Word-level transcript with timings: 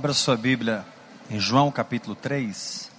Abra 0.00 0.14
sua 0.14 0.34
Bíblia 0.34 0.82
em 1.30 1.38
João 1.38 1.70
capítulo 1.70 2.14
3. 2.14 2.90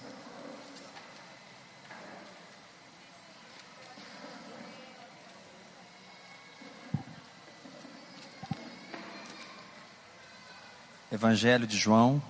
Evangelho 11.10 11.66
de 11.66 11.76
João. 11.76 12.22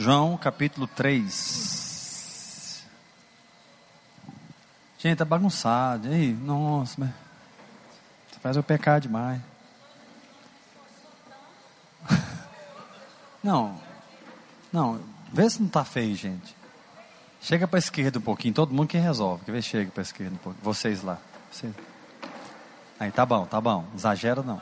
João 0.00 0.29
capítulo 0.40 0.86
3. 0.86 2.84
Gente, 4.98 5.18
tá 5.18 5.24
bagunçado. 5.24 6.08
E 6.08 6.14
aí, 6.14 6.32
nossa, 6.32 6.96
mas 6.98 7.10
você 8.30 8.40
faz 8.40 8.56
eu 8.56 8.62
pecar 8.62 9.00
demais. 9.00 9.40
Não, 13.42 13.80
não, 14.70 15.00
vê 15.32 15.48
se 15.48 15.60
não 15.62 15.68
tá 15.68 15.82
feio, 15.84 16.14
gente. 16.14 16.54
Chega 17.40 17.66
para 17.66 17.78
a 17.78 17.80
esquerda 17.80 18.18
um 18.18 18.22
pouquinho, 18.22 18.52
todo 18.52 18.72
mundo 18.72 18.86
que 18.86 18.98
resolve. 18.98 19.44
Quer 19.44 19.52
ver? 19.52 19.62
Chega 19.62 19.90
para 19.90 20.02
a 20.02 20.04
esquerda 20.04 20.34
um 20.34 20.38
pouquinho. 20.38 20.62
Vocês 20.62 21.02
lá. 21.02 21.18
Você. 21.50 21.70
Aí, 22.98 23.10
tá 23.10 23.24
bom, 23.24 23.46
tá 23.46 23.58
bom. 23.60 23.86
Exagera 23.96 24.42
não. 24.42 24.60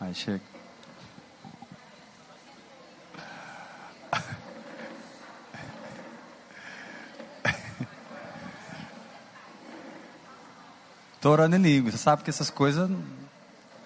Aí, 0.00 0.14
chega. 0.14 0.55
Estou 11.26 11.32
orando 11.34 11.56
em 11.56 11.58
língua. 11.58 11.90
Você 11.90 11.98
sabe 11.98 12.22
que 12.22 12.30
essas 12.30 12.50
coisas 12.50 12.88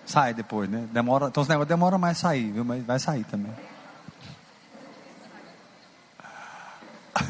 saem 0.04 0.34
depois, 0.34 0.68
né? 0.68 0.86
Demora, 0.92 1.28
então 1.28 1.42
os 1.42 1.48
negócios 1.48 1.70
demoram 1.70 1.98
mais 1.98 2.18
sair, 2.18 2.52
viu? 2.52 2.62
Mas 2.66 2.84
vai 2.84 2.98
sair 2.98 3.24
também. 3.24 3.50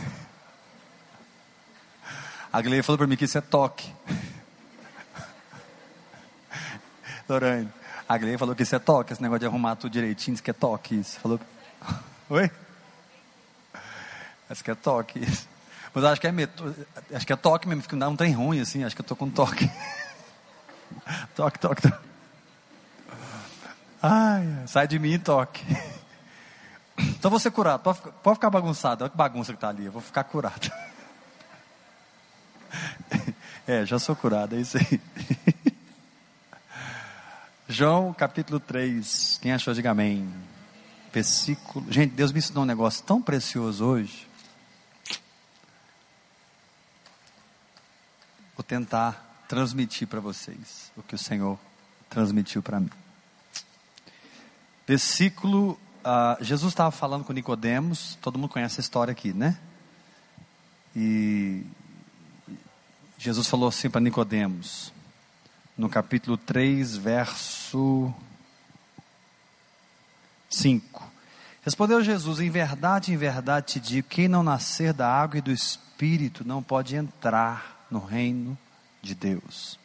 A 2.53 2.61
Gleia 2.61 2.83
falou 2.83 2.99
para 2.99 3.07
mim 3.07 3.17
que 3.17 3.25
isso 3.25 3.39
é 3.39 3.41
toque. 3.41 3.95
Lorane, 7.29 7.69
a 8.09 8.19
Gleia 8.19 8.37
falou 8.37 8.57
que 8.57 8.65
isso 8.65 8.75
é 8.75 8.81
toque, 8.81 9.13
esse 9.13 9.23
negócio 9.23 9.39
de 9.39 9.47
arrumar 9.47 9.77
tudo 9.77 9.93
direitinho, 9.93 10.35
isso 10.35 10.43
que 10.43 10.51
é 10.51 10.55
toque 10.55 10.99
isso. 10.99 11.21
Falou. 11.21 11.39
Oi? 12.29 12.51
Acho 14.49 14.65
que 14.65 14.73
é 14.73 14.75
toque 14.75 15.21
isso. 15.21 15.47
Mas 15.95 16.03
acho 16.03 16.21
que 16.21 16.27
é 16.27 16.33
medo, 16.33 16.75
acho 17.13 17.25
que 17.25 17.33
é 17.33 17.37
toque 17.37 17.69
mesmo, 17.69 17.83
fica 17.83 18.09
um 18.09 18.17
trem 18.17 18.33
ruim 18.33 18.59
assim, 18.59 18.83
acho 18.83 18.97
que 18.97 19.03
eu 19.03 19.07
tô 19.07 19.15
com 19.15 19.31
toque. 19.31 19.71
Toque, 21.41 21.59
toque, 21.59 21.83
toque. 21.83 22.09
Ai, 24.03 24.67
sai 24.67 24.87
de 24.87 24.99
mim 24.99 25.15
e 25.15 25.19
toque. 25.19 25.65
Então 26.99 27.31
vou 27.31 27.41
ser 27.41 27.51
curado, 27.51 27.81
pode, 27.81 27.99
pode 28.23 28.37
ficar 28.37 28.51
bagunçado, 28.51 29.05
olha 29.05 29.11
que 29.11 29.17
bagunça 29.17 29.53
que 29.53 29.57
está 29.57 29.71
ali, 29.71 29.87
eu 29.87 29.93
vou 29.93 30.03
ficar 30.03 30.25
curado. 30.25 30.71
É, 33.67 33.87
já 33.87 34.01
sou 34.01 34.17
curado, 34.17 34.57
é 34.57 34.61
isso 34.61 34.77
aí. 34.77 35.01
João 37.69 38.13
capítulo 38.13 38.59
3, 38.59 39.39
quem 39.41 39.53
achou, 39.53 39.73
diga 39.73 39.93
amém. 39.93 40.29
Versículo. 41.13 41.91
Gente, 41.91 42.13
Deus 42.13 42.33
me 42.33 42.41
ensinou 42.41 42.65
um 42.65 42.67
negócio 42.67 43.05
tão 43.05 43.23
precioso 43.23 43.85
hoje. 43.85 44.29
Vou 48.57 48.65
tentar 48.65 49.30
transmitir 49.51 50.07
para 50.07 50.21
vocês 50.21 50.93
o 50.97 51.03
que 51.03 51.17
o 51.17 51.19
Senhor 51.19 51.59
transmitiu 52.09 52.63
para 52.63 52.79
mim. 52.79 52.91
Versículo. 54.87 55.73
Uh, 56.03 56.43
Jesus 56.43 56.73
estava 56.73 56.93
falando 56.93 57.25
com 57.25 57.33
Nicodemos, 57.33 58.17
todo 58.23 58.39
mundo 58.39 58.49
conhece 58.49 58.81
a 58.81 58.83
história 58.83 59.11
aqui, 59.11 59.33
né? 59.33 59.59
E 60.95 61.67
Jesus 63.19 63.49
falou 63.49 63.69
assim 63.69 63.91
para 63.91 64.01
Nicodemos, 64.01 64.93
no 65.77 65.91
capítulo 65.91 66.39
3, 66.39 66.97
verso 66.97 68.15
5. 70.49 71.03
Respondeu 71.63 72.05
Jesus: 72.05 72.39
Em 72.39 72.51
verdade, 72.51 73.13
em 73.13 73.17
verdade 73.17 73.73
te 73.73 73.81
digo: 73.81 74.09
quem 74.09 74.29
não 74.29 74.45
nascer 74.45 74.93
da 74.93 75.13
água 75.13 75.39
e 75.39 75.43
do 75.43 75.51
espírito 75.51 76.47
não 76.47 76.63
pode 76.63 76.95
entrar 76.95 77.87
no 77.91 77.99
reino 77.99 78.57
de 79.03 79.15
Deus. 79.15 79.79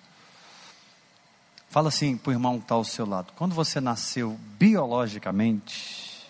Fala 1.69 1.89
assim 1.89 2.15
para 2.17 2.29
o 2.29 2.33
irmão 2.33 2.57
que 2.57 2.65
está 2.65 2.75
ao 2.75 2.83
seu 2.83 3.05
lado: 3.05 3.33
quando 3.35 3.53
você 3.53 3.81
nasceu 3.81 4.39
biologicamente, 4.57 6.25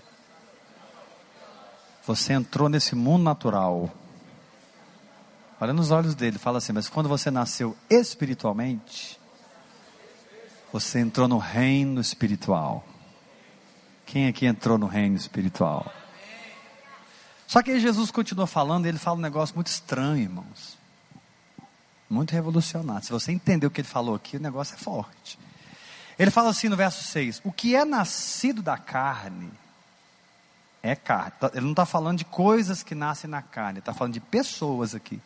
você 2.05 2.33
entrou 2.33 2.69
nesse 2.69 2.95
mundo 2.95 3.23
natural 3.23 3.91
Olha 5.59 5.71
nos 5.71 5.89
olhos 5.89 6.15
dele, 6.15 6.37
fala 6.37 6.57
assim: 6.57 6.73
Mas 6.73 6.89
quando 6.89 7.07
você 7.07 7.31
nasceu 7.31 7.75
espiritualmente, 7.89 9.19
você 10.71 10.99
entrou 10.99 11.27
no 11.27 11.37
reino 11.37 12.01
espiritual. 12.01 12.85
Quem 14.05 14.27
aqui 14.27 14.45
entrou 14.45 14.77
no 14.77 14.85
reino 14.85 15.15
espiritual? 15.15 15.91
Só 17.47 17.61
que 17.61 17.71
aí 17.71 17.79
Jesus 17.79 18.11
continua 18.11 18.47
falando, 18.47 18.85
ele 18.85 18.97
fala 18.97 19.17
um 19.17 19.21
negócio 19.21 19.55
muito 19.55 19.67
estranho, 19.67 20.17
irmãos. 20.17 20.77
Muito 22.09 22.31
revolucionário. 22.31 23.03
Se 23.03 23.11
você 23.11 23.31
entender 23.31 23.65
o 23.65 23.71
que 23.71 23.81
ele 23.81 23.87
falou 23.87 24.15
aqui, 24.15 24.37
o 24.37 24.39
negócio 24.39 24.75
é 24.75 24.77
forte. 24.77 25.39
Ele 26.17 26.31
fala 26.31 26.49
assim 26.49 26.69
no 26.69 26.75
verso 26.75 27.03
6: 27.03 27.41
O 27.43 27.51
que 27.51 27.75
é 27.75 27.83
nascido 27.83 28.61
da 28.61 28.77
carne 28.77 29.51
é 30.81 30.95
carne. 30.95 31.31
Ele 31.53 31.65
não 31.65 31.71
está 31.71 31.85
falando 31.85 32.19
de 32.19 32.25
coisas 32.25 32.83
que 32.83 32.93
nascem 32.93 33.29
na 33.29 33.41
carne, 33.41 33.79
está 33.79 33.93
falando 33.93 34.13
de 34.13 34.19
pessoas 34.19 34.93
aqui. 34.93 35.19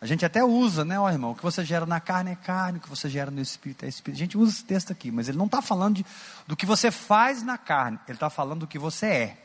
A 0.00 0.06
gente 0.06 0.24
até 0.24 0.42
usa, 0.42 0.84
né, 0.84 0.98
ó 0.98 1.08
irmão, 1.08 1.30
o 1.30 1.34
que 1.36 1.44
você 1.44 1.64
gera 1.64 1.86
na 1.86 2.00
carne 2.00 2.32
é 2.32 2.34
carne, 2.34 2.78
o 2.78 2.80
que 2.80 2.88
você 2.88 3.08
gera 3.08 3.30
no 3.30 3.40
espírito 3.40 3.84
é 3.84 3.88
espírito. 3.88 4.16
A 4.16 4.24
gente 4.24 4.36
usa 4.36 4.50
esse 4.50 4.64
texto 4.64 4.90
aqui, 4.90 5.12
mas 5.12 5.28
ele 5.28 5.38
não 5.38 5.46
está 5.46 5.62
falando 5.62 5.94
de, 5.94 6.06
do 6.44 6.56
que 6.56 6.66
você 6.66 6.90
faz 6.90 7.44
na 7.44 7.56
carne, 7.56 8.00
ele 8.08 8.16
está 8.16 8.28
falando 8.28 8.60
do 8.60 8.66
que 8.66 8.80
você 8.80 9.06
é. 9.06 9.22
Ele 9.22 9.36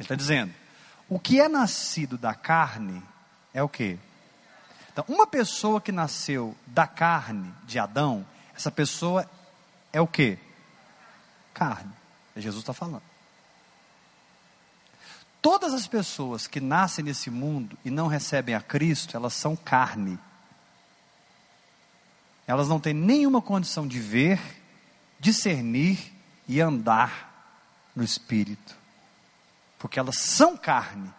está 0.00 0.14
dizendo, 0.14 0.52
o 1.08 1.18
que 1.18 1.40
é 1.40 1.48
nascido 1.48 2.18
da 2.18 2.34
carne 2.34 3.02
é 3.54 3.62
o 3.62 3.68
quê? 3.70 3.98
Então, 5.00 5.14
uma 5.14 5.26
pessoa 5.26 5.80
que 5.80 5.90
nasceu 5.90 6.54
da 6.66 6.86
carne 6.86 7.54
de 7.64 7.78
Adão, 7.78 8.26
essa 8.54 8.70
pessoa 8.70 9.28
é 9.94 10.00
o 10.00 10.06
quê? 10.06 10.38
Carne. 11.54 11.90
É 12.36 12.40
Jesus 12.40 12.62
está 12.62 12.74
falando. 12.74 13.02
Todas 15.40 15.72
as 15.72 15.86
pessoas 15.86 16.46
que 16.46 16.60
nascem 16.60 17.02
nesse 17.02 17.30
mundo 17.30 17.78
e 17.82 17.90
não 17.90 18.08
recebem 18.08 18.54
a 18.54 18.60
Cristo, 18.60 19.16
elas 19.16 19.32
são 19.32 19.56
carne. 19.56 20.18
Elas 22.46 22.68
não 22.68 22.78
têm 22.78 22.92
nenhuma 22.92 23.40
condição 23.40 23.88
de 23.88 23.98
ver, 23.98 24.38
discernir 25.18 26.12
e 26.46 26.60
andar 26.60 27.56
no 27.96 28.04
Espírito. 28.04 28.76
Porque 29.78 29.98
elas 29.98 30.18
são 30.18 30.58
carne. 30.58 31.10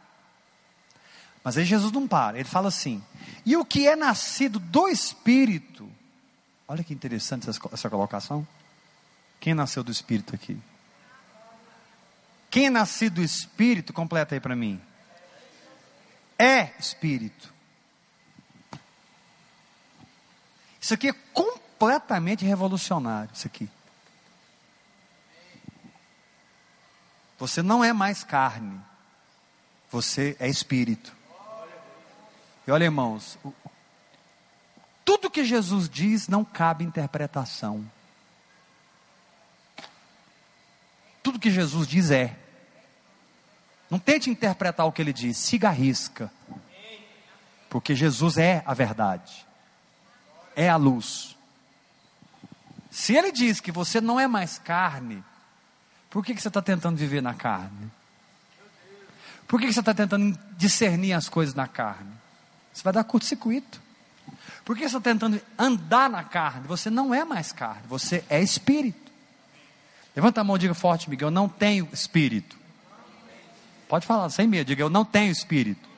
Mas 1.44 1.58
aí 1.58 1.66
Jesus 1.66 1.92
não 1.92 2.08
para, 2.08 2.38
ele 2.38 2.48
fala 2.48 2.68
assim: 2.68 3.04
e 3.46 3.56
o 3.58 3.66
que 3.66 3.88
é 3.88 3.96
nascido 3.96 4.60
do 4.60 4.88
Espírito? 4.88 5.90
Olha 6.68 6.84
que 6.84 6.94
interessante 6.94 7.50
essa, 7.50 7.90
colocação. 7.90 8.48
Quem 9.40 9.54
nasceu 9.54 9.84
do 9.84 9.92
Espírito 9.92 10.36
aqui? 10.36 10.58
Quem 12.50 12.68
é 12.68 12.70
nascido 12.70 13.16
do 13.16 13.24
Espírito, 13.24 13.92
completa 13.92 14.36
aí 14.36 14.40
para 14.40 14.56
mim. 14.56 14.80
É 16.38 16.74
Espírito. 16.80 17.52
Isso 20.80 20.94
aqui 20.94 21.10
é 21.10 21.14
completamente 21.34 22.46
revolucionário. 22.46 23.32
Isso 23.34 23.48
aqui. 23.48 23.70
Você 27.40 27.62
não 27.62 27.84
é 27.84 27.92
mais 27.92 28.24
carne. 28.24 28.80
Você 29.90 30.36
é 30.40 30.48
Espírito. 30.48 31.21
E 32.68 32.72
olha, 32.72 32.84
irmãos, 32.84 33.38
tudo 35.04 35.30
que 35.30 35.44
Jesus 35.44 35.90
diz 35.90 36.28
não 36.28 36.44
cabe 36.46 36.84
interpretação. 36.84 37.90
Tudo 41.24 41.40
que 41.40 41.52
Jesus 41.52 41.88
diz 41.88 42.12
é. 42.12 42.38
Não 43.90 44.00
tente 44.00 44.30
interpretar 44.30 44.86
o 44.86 44.92
que 44.92 45.02
ele 45.02 45.12
diz, 45.12 45.38
siga 45.38 45.70
a 45.70 45.72
risca. 45.72 46.32
Porque 47.70 47.96
Jesus 47.96 48.38
é 48.38 48.64
a 48.66 48.74
verdade, 48.74 49.46
é 50.56 50.70
a 50.70 50.76
luz. 50.76 51.38
Se 52.90 53.16
ele 53.16 53.32
diz 53.32 53.60
que 53.60 53.72
você 53.72 54.02
não 54.02 54.20
é 54.20 54.28
mais 54.28 54.60
carne, 54.60 55.24
por 56.10 56.24
que, 56.24 56.36
que 56.36 56.42
você 56.42 56.50
está 56.50 56.62
tentando 56.62 56.98
viver 56.98 57.22
na 57.22 57.34
carne? 57.34 57.90
Por 59.48 59.60
que, 59.60 59.68
que 59.68 59.74
você 59.74 59.80
está 59.80 59.94
tentando 59.94 60.38
discernir 60.58 61.14
as 61.14 61.28
coisas 61.30 61.56
na 61.56 61.68
carne? 61.68 62.21
Você 62.74 62.84
vai 62.84 62.94
dar 62.94 63.04
curto-circuito. 63.04 63.82
Por 64.64 64.76
que 64.76 64.82
você 64.82 64.98
está 64.98 65.02
tentando 65.02 65.42
andar 65.58 66.10
na 66.10 66.24
carne? 66.24 66.68
Você 66.68 66.90
não 66.90 67.14
é 67.14 67.26
mais 67.26 67.52
carne, 67.52 67.82
você 67.88 68.24
é 68.30 68.42
espírito. 68.42 69.12
Levanta 70.16 70.42
a 70.42 70.44
mão 70.44 70.56
e 70.56 70.60
diga 70.60 70.74
forte, 70.74 71.10
Miguel, 71.10 71.28
eu 71.28 71.32
não 71.32 71.48
tenho 71.48 71.88
espírito. 71.92 72.58
Pode 73.88 74.06
falar, 74.06 74.30
sem 74.30 74.48
medo, 74.48 74.68
diga, 74.68 74.84
eu 74.84 74.90
não 74.90 75.04
tenho 75.04 75.32
espírito. 75.32 75.90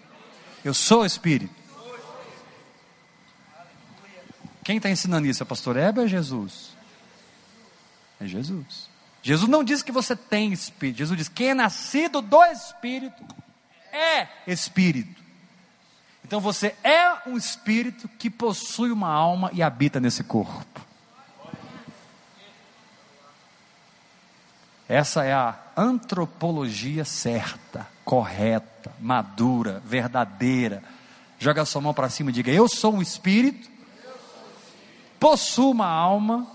Eu 0.64 0.74
sou 0.74 1.06
espírito. 1.06 1.54
Quem 4.64 4.78
está 4.78 4.90
ensinando 4.90 5.28
isso? 5.28 5.44
É 5.44 5.46
pastor 5.46 5.76
Heber 5.76 6.00
ou 6.00 6.06
é 6.06 6.08
Jesus? 6.08 6.70
É 8.20 8.26
Jesus. 8.26 8.90
Jesus 9.22 9.50
não 9.50 9.64
diz 9.64 9.82
que 9.82 9.92
você 9.92 10.16
tem 10.16 10.54
espírito. 10.54 10.98
Jesus 10.98 11.18
diz: 11.18 11.28
quem 11.28 11.50
é 11.50 11.54
nascido 11.54 12.22
do 12.22 12.44
espírito 12.46 13.24
é 13.92 14.28
espírito. 14.48 15.23
Então 16.34 16.42
você 16.42 16.74
é 16.84 17.30
um 17.30 17.38
espírito 17.38 18.10
que 18.18 18.28
possui 18.28 18.90
uma 18.90 19.08
alma 19.08 19.52
e 19.54 19.62
habita 19.62 20.00
nesse 20.00 20.24
corpo. 20.24 20.82
Essa 24.90 25.24
é 25.26 25.32
a 25.32 25.56
antropologia 25.78 27.06
certa, 27.06 27.86
correta, 28.04 28.92
madura, 29.00 29.80
verdadeira. 29.86 30.84
Joga 31.38 31.66
sua 31.66 31.82
mão 31.82 31.94
para 31.94 32.10
cima 32.10 32.32
e 32.32 32.34
diga: 32.34 32.50
Eu 32.50 32.68
sou 32.68 32.96
um 32.96 33.02
espírito, 33.04 33.70
possuo 35.20 35.70
uma 35.70 35.86
alma 35.86 36.48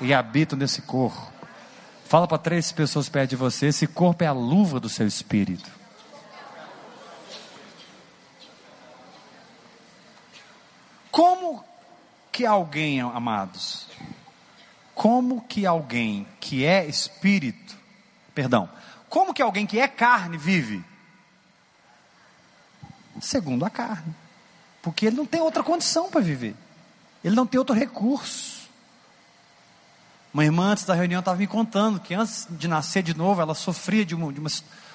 e 0.00 0.14
habito 0.14 0.54
nesse 0.54 0.82
corpo. 0.82 1.32
Fala 2.04 2.28
para 2.28 2.38
três 2.38 2.70
pessoas 2.70 3.08
perto 3.08 3.30
de 3.30 3.36
você: 3.36 3.66
esse 3.66 3.88
corpo 3.88 4.22
é 4.22 4.28
a 4.28 4.32
luva 4.32 4.78
do 4.78 4.88
seu 4.88 5.04
espírito. 5.04 5.82
Como 11.14 11.64
que 12.32 12.44
alguém, 12.44 13.00
amados, 13.00 13.86
como 14.96 15.42
que 15.42 15.64
alguém 15.64 16.26
que 16.40 16.64
é 16.64 16.84
espírito, 16.86 17.76
perdão, 18.34 18.68
como 19.08 19.32
que 19.32 19.40
alguém 19.40 19.64
que 19.64 19.78
é 19.78 19.86
carne 19.86 20.36
vive? 20.36 20.84
Segundo 23.20 23.64
a 23.64 23.70
carne. 23.70 24.12
Porque 24.82 25.06
ele 25.06 25.14
não 25.14 25.24
tem 25.24 25.40
outra 25.40 25.62
condição 25.62 26.10
para 26.10 26.20
viver. 26.20 26.56
Ele 27.22 27.36
não 27.36 27.46
tem 27.46 27.60
outro 27.60 27.76
recurso. 27.76 28.68
Uma 30.32 30.44
irmã 30.44 30.72
antes 30.72 30.84
da 30.84 30.94
reunião 30.94 31.20
estava 31.20 31.38
me 31.38 31.46
contando 31.46 32.00
que 32.00 32.12
antes 32.12 32.48
de 32.50 32.66
nascer 32.66 33.04
de 33.04 33.16
novo, 33.16 33.40
ela 33.40 33.54
sofria 33.54 34.04
de, 34.04 34.16
uma, 34.16 34.32
de 34.32 34.40
uma, 34.40 34.50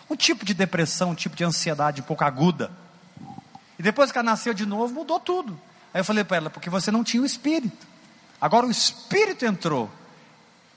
um 0.09 0.17
tipo 0.17 0.43
de 0.43 0.53
depressão, 0.53 1.11
um 1.11 1.15
tipo 1.15 1.37
de 1.37 1.45
ansiedade 1.45 2.01
um 2.01 2.03
pouco 2.03 2.25
aguda. 2.25 2.69
E 3.79 3.81
depois 3.81 4.11
que 4.11 4.17
ela 4.17 4.25
nasceu 4.25 4.53
de 4.53 4.65
novo, 4.65 4.93
mudou 4.93 5.17
tudo. 5.17 5.68
Aí 5.93 6.01
eu 6.01 6.05
falei 6.05 6.23
para 6.23 6.37
ela, 6.37 6.49
porque 6.49 6.69
você 6.69 6.91
não 6.91 7.03
tinha 7.03 7.21
o 7.21 7.25
espírito. 7.25 7.87
Agora 8.39 8.65
o 8.65 8.71
espírito 8.71 9.45
entrou. 9.45 9.89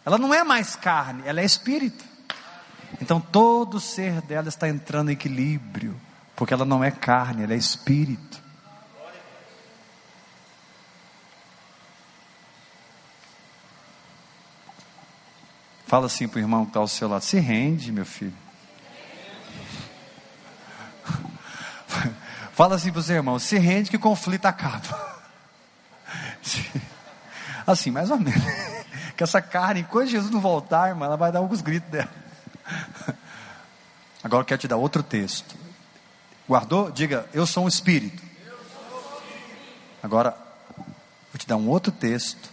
Ela 0.05 0.19
não 0.19 0.35
é 0.35 0.43
mais 0.43 0.75
carne, 0.75 1.23
ela 1.27 1.41
é 1.41 1.45
espírito. 1.45 2.05
Então 3.01 3.21
todo 3.21 3.77
o 3.77 3.81
ser 3.81 4.21
dela 4.23 4.49
está 4.49 4.69
entrando 4.69 5.11
em 5.11 5.15
equilíbrio, 5.15 5.99
porque 6.35 6.53
ela 6.53 6.65
não 6.65 6.83
é 6.83 6.91
carne, 6.91 7.45
ela 7.45 7.53
é 7.53 7.57
espírito. 7.57 8.43
Fala 15.87 16.07
assim 16.07 16.27
para 16.27 16.39
o 16.39 16.41
irmão 16.41 16.65
que 16.65 16.71
está 16.71 16.81
ao 16.81 16.89
seu 16.89 17.07
lado: 17.07 17.23
se 17.23 17.39
rende, 17.39 17.93
meu 17.93 18.07
filho. 18.07 18.42
Fala 22.53 22.77
assim 22.77 22.93
para 22.93 23.01
o 23.01 23.03
seu 23.03 23.17
irmão: 23.17 23.39
se 23.39 23.59
rende 23.59 23.91
que 23.91 23.99
conflito 23.99 24.47
acaba. 24.47 25.23
Assim, 27.65 27.91
mais 27.91 28.11
ou 28.11 28.19
menos. 28.19 28.43
Que 29.17 29.23
essa 29.23 29.43
carne, 29.43 29.81
enquanto 29.81 30.09
Jesus 30.09 30.31
não 30.31 30.41
voltar, 30.41 30.89
irmã, 30.89 31.05
ela 31.05 31.19
vai 31.19 31.31
dar 31.31 31.41
alguns 31.41 31.61
gritos 31.61 31.89
dela. 31.91 32.09
Agora 34.25 34.41
eu 34.41 34.47
quero 34.47 34.61
te 34.61 34.67
dar 34.67 34.79
outro 34.79 35.03
texto. 35.03 35.55
Guardou? 36.49 36.91
Diga, 36.91 37.29
eu 37.35 37.47
sou 37.47 37.67
um 37.67 37.69
espírito. 37.69 38.23
Agora, 40.03 40.35
vou 40.77 41.39
te 41.39 41.47
dar 41.47 41.57
um 41.57 41.69
outro 41.69 41.93
texto. 41.93 42.51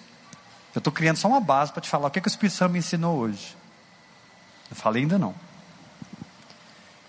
Eu 0.75 0.79
estou 0.79 0.91
criando 0.91 1.15
só 1.15 1.29
uma 1.29 1.39
base 1.39 1.71
para 1.71 1.81
te 1.81 1.89
falar 1.89 2.09
o 2.09 2.11
que, 2.11 2.19
que 2.19 2.27
o 2.27 2.29
Espírito 2.29 2.57
Santo 2.57 2.73
me 2.73 2.79
ensinou 2.79 3.17
hoje. 3.17 3.55
Eu 4.69 4.75
falei 4.75 5.03
ainda 5.03 5.17
não. 5.17 5.33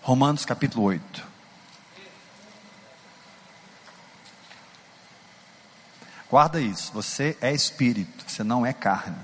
Romanos 0.01 0.45
capítulo 0.45 0.85
8. 0.85 1.30
Guarda 6.31 6.61
isso, 6.61 6.93
você 6.93 7.37
é 7.41 7.53
espírito, 7.53 8.25
você 8.31 8.45
não 8.45 8.65
é 8.65 8.73
carne. 8.73 9.19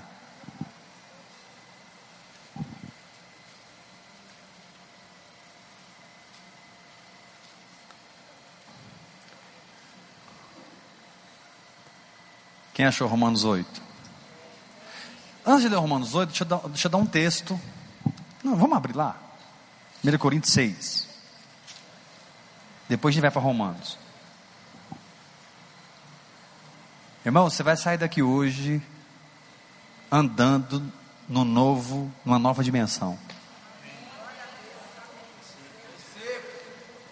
Quem 12.73 12.85
achou 12.85 13.07
Romanos 13.07 13.45
8? 13.45 13.81
Antes 15.45 15.63
de 15.63 15.69
ler 15.69 15.77
Romanos 15.77 16.13
8, 16.13 16.27
deixa 16.27 16.43
eu 16.43 16.47
dar, 16.47 16.57
deixa 16.67 16.87
eu 16.87 16.91
dar 16.91 16.97
um 16.97 17.05
texto. 17.05 17.59
Não, 18.43 18.57
vamos 18.57 18.77
abrir 18.77 18.95
lá. 18.95 19.15
1 20.03 20.17
Coríntios 20.17 20.53
6. 20.53 21.07
Depois 22.89 23.11
a 23.11 23.13
gente 23.13 23.21
vai 23.21 23.31
para 23.31 23.41
Romanos. 23.41 23.97
Irmão, 27.27 27.49
você 27.49 27.61
vai 27.61 27.75
sair 27.75 27.97
daqui 27.97 28.21
hoje 28.23 28.81
andando 30.09 30.81
no 31.27 31.43
novo, 31.43 32.09
numa 32.23 32.39
nova 32.39 32.63
dimensão. 32.63 33.19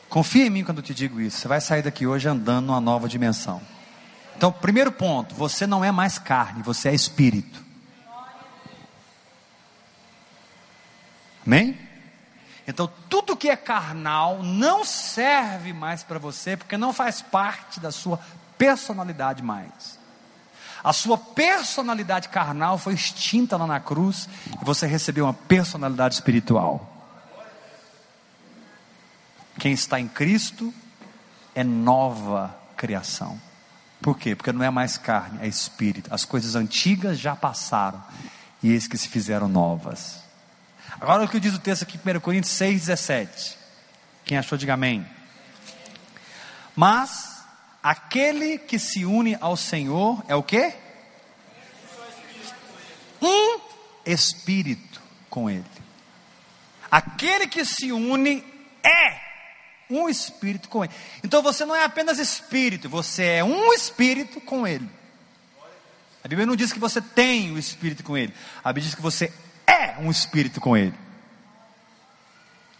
Confia 0.07 0.45
em 0.45 0.49
mim 0.49 0.63
quando 0.63 0.77
eu 0.77 0.83
te 0.85 0.93
digo 0.93 1.19
isso. 1.19 1.39
Você 1.39 1.49
vai 1.49 1.59
sair 1.59 1.81
daqui 1.81 2.07
hoje 2.07 2.29
andando 2.29 2.67
numa 2.67 2.79
nova 2.79 3.09
dimensão. 3.09 3.61
Então, 4.37 4.53
primeiro 4.53 4.89
ponto, 4.89 5.35
você 5.35 5.67
não 5.67 5.83
é 5.83 5.91
mais 5.91 6.17
carne, 6.17 6.63
você 6.63 6.87
é 6.87 6.95
espírito. 6.95 7.61
Amém? 11.45 11.77
Então, 12.65 12.89
tudo 13.09 13.35
que 13.35 13.49
é 13.49 13.57
carnal 13.57 14.41
não 14.41 14.85
serve 14.85 15.73
mais 15.73 16.03
para 16.03 16.19
você, 16.19 16.55
porque 16.55 16.77
não 16.77 16.93
faz 16.93 17.21
parte 17.21 17.81
da 17.81 17.91
sua 17.91 18.17
personalidade 18.57 19.43
mais. 19.43 20.04
A 20.85 20.93
sua 20.93 21.17
personalidade 21.17 22.29
carnal 22.29 22.77
foi 22.77 22.93
extinta 22.93 23.57
lá 23.57 23.65
na 23.65 23.79
cruz 23.79 24.29
e 24.61 24.63
você 24.63 24.85
recebeu 24.85 25.25
uma 25.25 25.33
personalidade 25.33 26.13
espiritual. 26.13 26.87
Quem 29.57 29.71
está 29.71 29.99
em 29.99 30.07
Cristo 30.07 30.71
é 31.55 31.63
nova 31.63 32.55
criação. 32.77 33.41
Por 33.99 34.15
quê? 34.15 34.35
Porque 34.35 34.51
não 34.51 34.63
é 34.63 34.69
mais 34.69 34.95
carne, 34.95 35.39
é 35.41 35.47
espírito. 35.47 36.13
As 36.13 36.23
coisas 36.23 36.53
antigas 36.53 37.17
já 37.17 37.35
passaram 37.35 38.03
e 38.61 38.71
eis 38.71 38.87
que 38.87 38.95
se 38.95 39.09
fizeram 39.09 39.47
novas. 39.47 40.19
Agora 41.01 41.25
o 41.25 41.27
que 41.27 41.39
diz 41.39 41.55
o 41.55 41.59
texto 41.59 41.81
aqui, 41.81 41.97
1 41.97 42.19
Coríntios 42.19 42.53
6, 42.53 42.81
17. 42.81 43.57
Quem 44.23 44.37
achou, 44.37 44.55
diga 44.55 44.75
amém. 44.75 45.03
Mas 46.75 47.34
Aquele 47.85 48.57
que 48.57 48.79
se 48.79 49.05
une 49.05 49.37
ao 49.39 49.55
Senhor 49.55 50.25
é 50.27 50.33
o 50.33 50.41
que? 50.41 50.73
Um 53.21 53.59
espírito 54.03 54.99
com 55.29 55.47
Ele. 55.47 55.63
Aquele 56.89 57.45
que 57.45 57.63
se 57.63 57.91
une 57.91 58.43
é 58.83 59.21
um 59.87 60.09
espírito 60.09 60.67
com 60.67 60.83
Ele. 60.83 60.91
Então 61.23 61.43
você 61.43 61.63
não 61.63 61.75
é 61.75 61.83
apenas 61.83 62.17
espírito, 62.17 62.89
você 62.89 63.23
é 63.23 63.43
um 63.43 63.71
espírito 63.71 64.41
com 64.41 64.65
Ele. 64.65 64.89
A 66.23 66.27
Bíblia 66.27 66.47
não 66.47 66.55
diz 66.55 66.73
que 66.73 66.79
você 66.79 66.99
tem 66.99 67.51
o 67.51 67.59
espírito 67.59 68.03
com 68.03 68.17
Ele. 68.17 68.33
A 68.63 68.69
Bíblia 68.69 68.85
diz 68.85 68.95
que 68.95 69.01
você 69.03 69.31
é 69.67 69.93
um 69.99 70.09
espírito 70.09 70.59
com 70.59 70.75
Ele. 70.75 70.95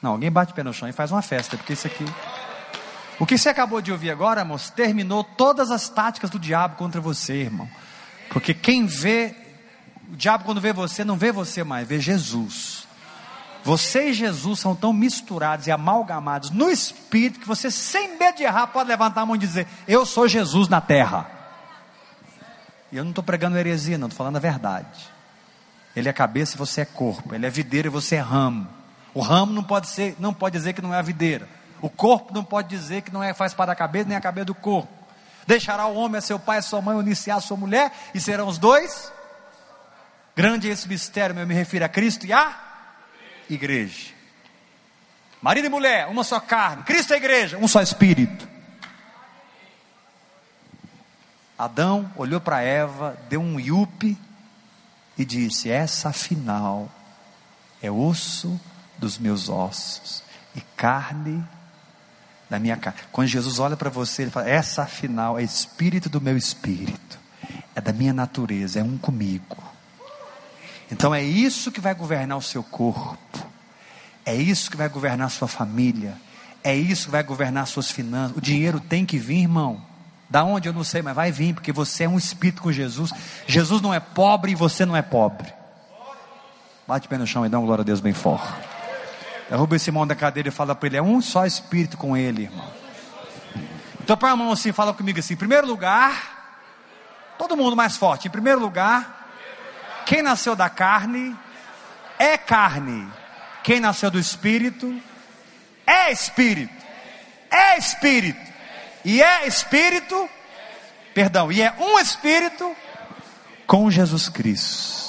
Não, 0.01 0.13
alguém 0.13 0.31
bate 0.31 0.51
o 0.51 0.55
pé 0.55 0.63
no 0.63 0.73
chão 0.73 0.89
e 0.89 0.93
faz 0.93 1.11
uma 1.11 1.21
festa, 1.21 1.57
porque 1.57 1.73
isso 1.73 1.85
aqui. 1.85 2.05
O 3.19 3.25
que 3.25 3.37
você 3.37 3.49
acabou 3.49 3.81
de 3.81 3.91
ouvir 3.91 4.11
agora, 4.11 4.41
irmãos, 4.41 4.69
terminou 4.69 5.23
todas 5.23 5.71
as 5.71 5.87
táticas 5.87 6.29
do 6.29 6.37
diabo 6.37 6.75
contra 6.75 6.99
você, 6.99 7.33
irmão. 7.33 7.69
Porque 8.29 8.53
quem 8.53 8.85
vê, 8.85 9.33
o 10.11 10.15
diabo 10.15 10.43
quando 10.43 10.59
vê 10.59 10.73
você, 10.73 11.03
não 11.03 11.17
vê 11.17 11.31
você 11.31 11.63
mais, 11.63 11.87
vê 11.87 11.99
Jesus. 11.99 12.85
Você 13.63 14.09
e 14.09 14.13
Jesus 14.13 14.59
são 14.59 14.75
tão 14.75 14.93
misturados 14.93 15.65
e 15.65 15.71
amalgamados 15.71 16.51
no 16.51 16.69
espírito 16.69 17.39
que 17.39 17.47
você, 17.47 17.71
sem 17.71 18.17
medo 18.17 18.37
de 18.37 18.43
errar, 18.43 18.67
pode 18.67 18.89
levantar 18.89 19.21
a 19.21 19.25
mão 19.25 19.35
e 19.35 19.39
dizer: 19.39 19.65
Eu 19.87 20.05
sou 20.05 20.27
Jesus 20.27 20.67
na 20.67 20.81
terra. 20.81 21.27
E 22.91 22.97
eu 22.97 23.03
não 23.03 23.09
estou 23.09 23.23
pregando 23.23 23.57
heresia, 23.57 23.97
não, 23.97 24.07
estou 24.07 24.17
falando 24.17 24.35
a 24.35 24.39
verdade. 24.39 25.09
Ele 25.95 26.09
é 26.09 26.13
cabeça 26.13 26.55
e 26.55 26.59
você 26.59 26.81
é 26.81 26.85
corpo. 26.85 27.33
Ele 27.33 27.45
é 27.45 27.49
videira 27.49 27.87
e 27.87 27.89
você 27.89 28.17
é 28.17 28.19
ramo. 28.19 28.67
O 29.13 29.21
ramo 29.21 29.53
não 29.53 29.63
pode 29.63 29.87
ser, 29.87 30.15
não 30.19 30.33
pode 30.33 30.57
dizer 30.57 30.73
que 30.73 30.81
não 30.81 30.93
é 30.93 30.99
a 30.99 31.01
videira. 31.01 31.47
O 31.85 31.89
corpo 31.91 32.33
não 32.33 32.43
pode 32.43 32.67
dizer 32.67 33.03
que 33.03 33.13
não 33.13 33.21
é, 33.21 33.31
faz 33.31 33.53
para 33.53 33.71
a 33.71 33.75
cabeça 33.75 34.09
nem 34.09 34.17
a 34.17 34.21
cabeça 34.21 34.45
do 34.45 34.55
corpo. 34.55 34.91
Deixará 35.45 35.85
o 35.85 35.93
homem 35.93 36.17
a 36.17 36.21
seu 36.21 36.39
pai 36.39 36.57
e 36.57 36.59
a 36.59 36.61
sua 36.63 36.81
mãe, 36.81 36.95
unir-se 36.95 37.29
a 37.29 37.39
sua 37.39 37.55
mulher, 37.55 37.93
e 38.11 38.19
serão 38.19 38.47
os 38.47 38.57
dois. 38.57 39.13
Grande 40.35 40.67
é 40.67 40.71
esse 40.71 40.87
mistério, 40.87 41.37
eu 41.37 41.45
me 41.45 41.53
refiro 41.53 41.85
a 41.85 41.87
Cristo 41.87 42.25
e 42.25 42.33
a 42.33 42.59
igreja. 43.47 44.15
Marido 45.39 45.65
e 45.65 45.69
mulher, 45.69 46.07
uma 46.07 46.23
só 46.23 46.39
carne. 46.39 46.81
Cristo 46.81 47.11
é 47.11 47.17
a 47.17 47.17
igreja, 47.17 47.59
um 47.59 47.67
só 47.67 47.83
espírito. 47.83 48.49
Adão 51.55 52.11
olhou 52.15 52.41
para 52.41 52.63
Eva, 52.63 53.15
deu 53.29 53.39
um 53.39 53.59
yupe 53.59 54.17
e 55.15 55.23
disse: 55.23 55.69
Essa 55.69 56.09
afinal 56.09 56.89
é 57.79 57.91
osso 57.91 58.59
dos 58.97 59.19
meus 59.19 59.49
ossos 59.49 60.23
e 60.55 60.61
carne 60.61 61.47
da 62.49 62.59
minha 62.59 62.77
carne. 62.77 62.99
Quando 63.11 63.27
Jesus 63.27 63.59
olha 63.59 63.75
para 63.75 63.89
você, 63.89 64.23
ele 64.23 64.31
fala: 64.31 64.49
Essa 64.49 64.83
afinal 64.83 65.39
é 65.39 65.43
espírito 65.43 66.09
do 66.09 66.21
meu 66.21 66.37
espírito, 66.37 67.19
é 67.75 67.81
da 67.81 67.91
minha 67.91 68.13
natureza, 68.13 68.79
é 68.79 68.83
um 68.83 68.97
comigo. 68.97 69.57
Então 70.91 71.13
é 71.13 71.23
isso 71.23 71.71
que 71.71 71.81
vai 71.81 71.95
governar 71.95 72.37
o 72.37 72.41
seu 72.41 72.63
corpo, 72.63 73.47
é 74.25 74.35
isso 74.35 74.69
que 74.69 74.77
vai 74.77 74.87
governar 74.87 75.27
a 75.27 75.31
sua 75.31 75.47
família, 75.47 76.15
é 76.63 76.75
isso 76.75 77.05
que 77.05 77.11
vai 77.11 77.23
governar 77.23 77.65
suas 77.67 77.89
finanças. 77.89 78.37
O 78.37 78.41
dinheiro 78.41 78.79
tem 78.79 79.05
que 79.05 79.17
vir, 79.17 79.41
irmão. 79.41 79.81
Da 80.27 80.43
onde 80.43 80.67
eu 80.67 80.73
não 80.73 80.83
sei, 80.83 81.03
mas 81.03 81.15
vai 81.15 81.31
vir, 81.31 81.53
porque 81.53 81.71
você 81.71 82.05
é 82.05 82.09
um 82.09 82.17
espírito 82.17 82.61
com 82.63 82.71
Jesus. 82.71 83.11
Jesus 83.45 83.79
não 83.79 83.93
é 83.93 83.99
pobre 83.99 84.51
e 84.51 84.55
você 84.55 84.83
não 84.83 84.95
é 84.95 85.01
pobre. 85.01 85.53
Bate 86.87 87.07
pé 87.07 87.17
no 87.17 87.27
chão 87.27 87.45
e 87.45 87.49
dá 87.49 87.59
uma 87.59 87.65
glória 87.65 87.83
a 87.83 87.85
Deus 87.85 87.99
bem 87.99 88.13
forte. 88.13 88.74
Derruba 89.49 89.75
esse 89.75 89.91
mão 89.91 90.07
da 90.07 90.15
cadeira 90.15 90.49
e 90.49 90.51
fala 90.51 90.75
para 90.75 90.87
ele: 90.87 90.97
é 90.97 91.01
um 91.01 91.21
só 91.21 91.45
espírito 91.45 91.97
com 91.97 92.15
ele, 92.15 92.43
irmão. 92.43 92.69
Então 94.01 94.17
põe 94.17 94.29
a 94.29 94.35
mão 94.35 94.51
assim, 94.51 94.71
fala 94.71 94.93
comigo 94.93 95.19
assim: 95.19 95.33
em 95.33 95.37
primeiro 95.37 95.67
lugar, 95.67 96.57
todo 97.37 97.57
mundo 97.57 97.75
mais 97.75 97.97
forte. 97.97 98.27
Em 98.27 98.31
primeiro 98.31 98.59
lugar, 98.59 99.29
quem 100.05 100.21
nasceu 100.21 100.55
da 100.55 100.69
carne 100.69 101.35
é 102.17 102.37
carne. 102.37 103.07
Quem 103.63 103.79
nasceu 103.79 104.11
do 104.11 104.19
espírito 104.19 104.99
é 105.85 106.11
espírito. 106.11 106.85
É 107.49 107.77
espírito 107.77 108.55
e 109.05 109.21
é 109.21 109.47
espírito, 109.47 110.27
perdão, 111.13 111.51
e 111.51 111.61
é 111.61 111.71
um 111.77 111.99
espírito 111.99 112.75
com 113.67 113.89
Jesus 113.91 114.27
Cristo. 114.27 115.04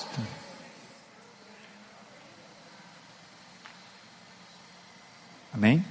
Amém? 5.56 5.82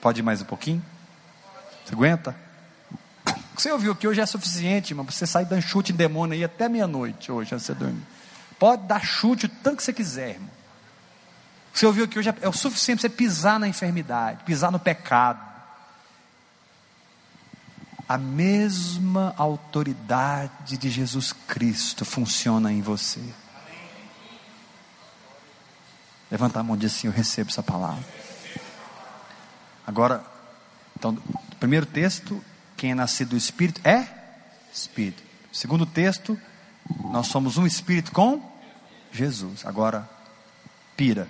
Pode 0.00 0.20
ir 0.20 0.22
mais 0.22 0.40
um 0.40 0.46
pouquinho? 0.46 0.82
Você 1.84 1.94
aguenta? 1.94 2.34
Você 3.54 3.70
ouviu 3.70 3.94
que 3.94 4.08
hoje 4.08 4.22
é 4.22 4.26
suficiente, 4.26 4.94
mas 4.94 5.14
você 5.14 5.26
sai 5.26 5.44
dando 5.44 5.60
chute 5.60 5.92
em 5.92 5.94
demônio 5.94 6.32
aí 6.32 6.42
até 6.42 6.66
meia-noite 6.66 7.30
hoje, 7.30 7.54
antes 7.54 7.66
de 7.66 7.74
você 7.74 7.78
dormir. 7.78 8.02
Pode 8.58 8.86
dar 8.86 9.04
chute 9.04 9.44
o 9.44 9.48
tanto 9.50 9.76
que 9.76 9.82
você 9.82 9.92
quiser, 9.92 10.30
irmão. 10.30 10.48
Você 11.74 11.84
ouviu 11.84 12.08
que 12.08 12.18
hoje 12.18 12.34
é 12.40 12.48
o 12.48 12.52
suficiente 12.54 13.00
para 13.00 13.10
você 13.10 13.14
pisar 13.14 13.60
na 13.60 13.68
enfermidade, 13.68 14.44
pisar 14.44 14.72
no 14.72 14.78
pecado 14.78 15.52
a 18.08 18.16
mesma 18.18 19.34
autoridade 19.36 20.76
de 20.78 20.90
Jesus 20.90 21.32
Cristo 21.32 22.04
funciona 22.04 22.72
em 22.72 22.80
você. 22.82 23.20
Levanta 26.30 26.60
a 26.60 26.62
mão 26.62 26.76
e 26.76 26.78
diz 26.78 26.94
assim: 26.94 27.06
Eu 27.06 27.12
recebo 27.12 27.50
essa 27.50 27.62
palavra. 27.62 28.23
Agora, 29.86 30.24
então, 30.96 31.16
primeiro 31.60 31.86
texto: 31.86 32.42
quem 32.76 32.92
é 32.92 32.94
nascido 32.94 33.30
do 33.30 33.36
Espírito 33.36 33.80
é 33.86 34.08
Espírito. 34.72 35.22
Segundo 35.52 35.86
texto: 35.86 36.38
nós 37.10 37.26
somos 37.28 37.56
um 37.56 37.66
Espírito 37.66 38.12
com 38.12 38.42
Jesus. 39.12 39.64
Agora, 39.64 40.08
pira. 40.96 41.28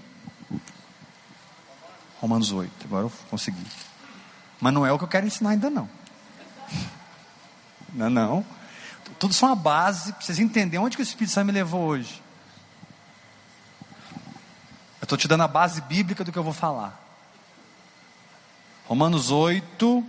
Romanos 2.20 2.52
8. 2.52 2.72
Agora 2.86 3.04
eu 3.06 3.12
consegui. 3.28 3.66
Mas 4.60 4.72
não 4.72 4.86
é 4.86 4.92
o 4.92 4.98
que 4.98 5.04
eu 5.04 5.08
quero 5.08 5.26
ensinar 5.26 5.50
ainda 5.50 5.68
não. 5.68 5.88
Não, 7.92 8.10
não. 8.10 8.44
Tudo 9.20 9.32
são 9.32 9.52
a 9.52 9.54
base 9.54 10.12
para 10.12 10.20
vocês 10.20 10.40
entenderem 10.40 10.84
onde 10.84 10.96
que 10.96 11.02
o 11.02 11.04
Espírito 11.04 11.32
Santo 11.32 11.46
me 11.46 11.52
levou 11.52 11.82
hoje. 11.82 12.20
Eu 15.00 15.04
estou 15.04 15.16
te 15.16 15.28
dando 15.28 15.42
a 15.42 15.48
base 15.48 15.80
bíblica 15.82 16.24
do 16.24 16.32
que 16.32 16.38
eu 16.38 16.42
vou 16.42 16.52
falar. 16.52 17.03
Romanos 18.86 19.30
8, 19.30 20.04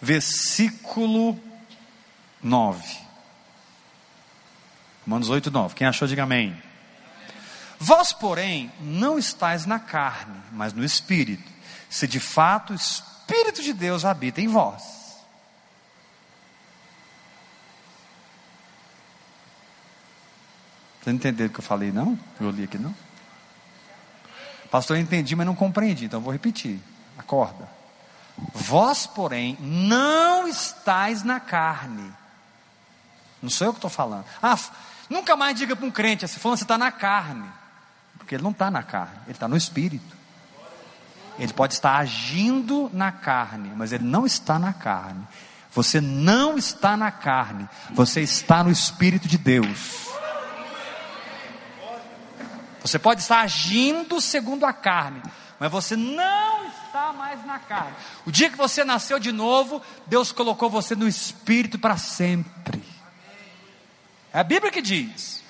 versículo 0.00 1.38
9. 2.42 2.98
Romanos 5.04 5.28
8, 5.28 5.50
9. 5.50 5.74
Quem 5.74 5.86
achou, 5.86 6.08
diga 6.08 6.22
amém. 6.22 6.60
Vós, 7.78 8.12
porém, 8.12 8.72
não 8.80 9.18
estáis 9.18 9.66
na 9.66 9.78
carne, 9.78 10.40
mas 10.52 10.72
no 10.72 10.84
Espírito, 10.84 11.50
se 11.90 12.06
de 12.06 12.20
fato 12.20 12.72
o 12.72 12.76
Espírito 12.76 13.62
de 13.62 13.72
Deus 13.72 14.04
habita 14.04 14.40
em 14.40 14.48
vós. 14.48 15.02
Você 21.02 21.10
não 21.10 21.16
entendeu 21.16 21.48
o 21.48 21.50
que 21.50 21.58
eu 21.58 21.64
falei, 21.64 21.90
não? 21.90 22.16
Eu 22.40 22.50
li 22.50 22.62
aqui, 22.62 22.78
não? 22.78 22.94
Pastor, 24.72 24.96
eu 24.96 25.02
entendi, 25.02 25.36
mas 25.36 25.46
não 25.46 25.54
compreendi, 25.54 26.06
então 26.06 26.18
vou 26.18 26.32
repetir. 26.32 26.80
Acorda. 27.18 27.68
Vós, 28.54 29.06
porém, 29.06 29.58
não 29.60 30.48
estáis 30.48 31.22
na 31.22 31.38
carne. 31.38 32.10
Não 33.42 33.50
sou 33.50 33.66
eu 33.66 33.72
que 33.74 33.76
estou 33.76 33.90
falando. 33.90 34.24
Ah, 34.42 34.58
nunca 35.10 35.36
mais 35.36 35.58
diga 35.58 35.76
para 35.76 35.84
um 35.84 35.90
crente 35.90 36.24
assim, 36.24 36.40
falando 36.40 36.56
você 36.56 36.64
está 36.64 36.78
na 36.78 36.90
carne. 36.90 37.46
Porque 38.16 38.34
ele 38.34 38.42
não 38.42 38.50
está 38.50 38.70
na 38.70 38.82
carne, 38.82 39.18
ele 39.26 39.32
está 39.32 39.46
no 39.46 39.58
espírito. 39.58 40.16
Ele 41.38 41.52
pode 41.52 41.74
estar 41.74 41.98
agindo 41.98 42.90
na 42.94 43.12
carne, 43.12 43.72
mas 43.76 43.92
ele 43.92 44.04
não 44.04 44.24
está 44.24 44.58
na 44.58 44.72
carne. 44.72 45.22
Você 45.74 46.00
não 46.00 46.56
está 46.56 46.96
na 46.96 47.10
carne, 47.10 47.68
você 47.90 48.22
está 48.22 48.64
no 48.64 48.70
Espírito 48.70 49.28
de 49.28 49.36
Deus. 49.36 50.11
Você 52.82 52.98
pode 52.98 53.20
estar 53.20 53.40
agindo 53.40 54.20
segundo 54.20 54.66
a 54.66 54.72
carne, 54.72 55.22
mas 55.58 55.70
você 55.70 55.96
não 55.96 56.66
está 56.66 57.12
mais 57.12 57.44
na 57.46 57.58
carne. 57.58 57.94
O 58.26 58.32
dia 58.32 58.50
que 58.50 58.56
você 58.56 58.84
nasceu 58.84 59.18
de 59.18 59.30
novo, 59.30 59.80
Deus 60.06 60.32
colocou 60.32 60.68
você 60.68 60.94
no 60.96 61.06
espírito 61.06 61.78
para 61.78 61.96
sempre. 61.96 62.82
É 64.32 64.40
a 64.40 64.44
Bíblia 64.44 64.72
que 64.72 64.82
diz, 64.82 65.42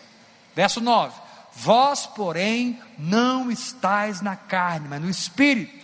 verso 0.54 0.80
9: 0.80 1.14
Vós, 1.54 2.06
porém, 2.06 2.80
não 2.98 3.50
estáis 3.50 4.20
na 4.20 4.36
carne, 4.36 4.88
mas 4.88 5.00
no 5.00 5.08
espírito. 5.08 5.82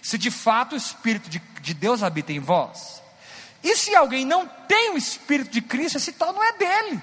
Se 0.00 0.16
de 0.16 0.30
fato 0.30 0.74
o 0.74 0.76
espírito 0.76 1.28
de, 1.28 1.42
de 1.60 1.74
Deus 1.74 2.02
habita 2.02 2.32
em 2.32 2.38
vós, 2.38 3.02
e 3.62 3.74
se 3.76 3.96
alguém 3.96 4.24
não 4.24 4.46
tem 4.46 4.90
o 4.90 4.98
espírito 4.98 5.50
de 5.50 5.62
Cristo, 5.62 5.96
esse 5.96 6.12
tal 6.12 6.32
não 6.32 6.44
é 6.44 6.52
dele. 6.52 7.02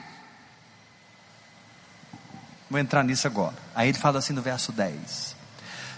Vou 2.71 2.79
entrar 2.79 3.03
nisso 3.03 3.27
agora. 3.27 3.53
Aí 3.75 3.89
ele 3.89 3.97
fala 3.97 4.19
assim 4.19 4.31
no 4.31 4.41
verso 4.41 4.71
10: 4.71 5.35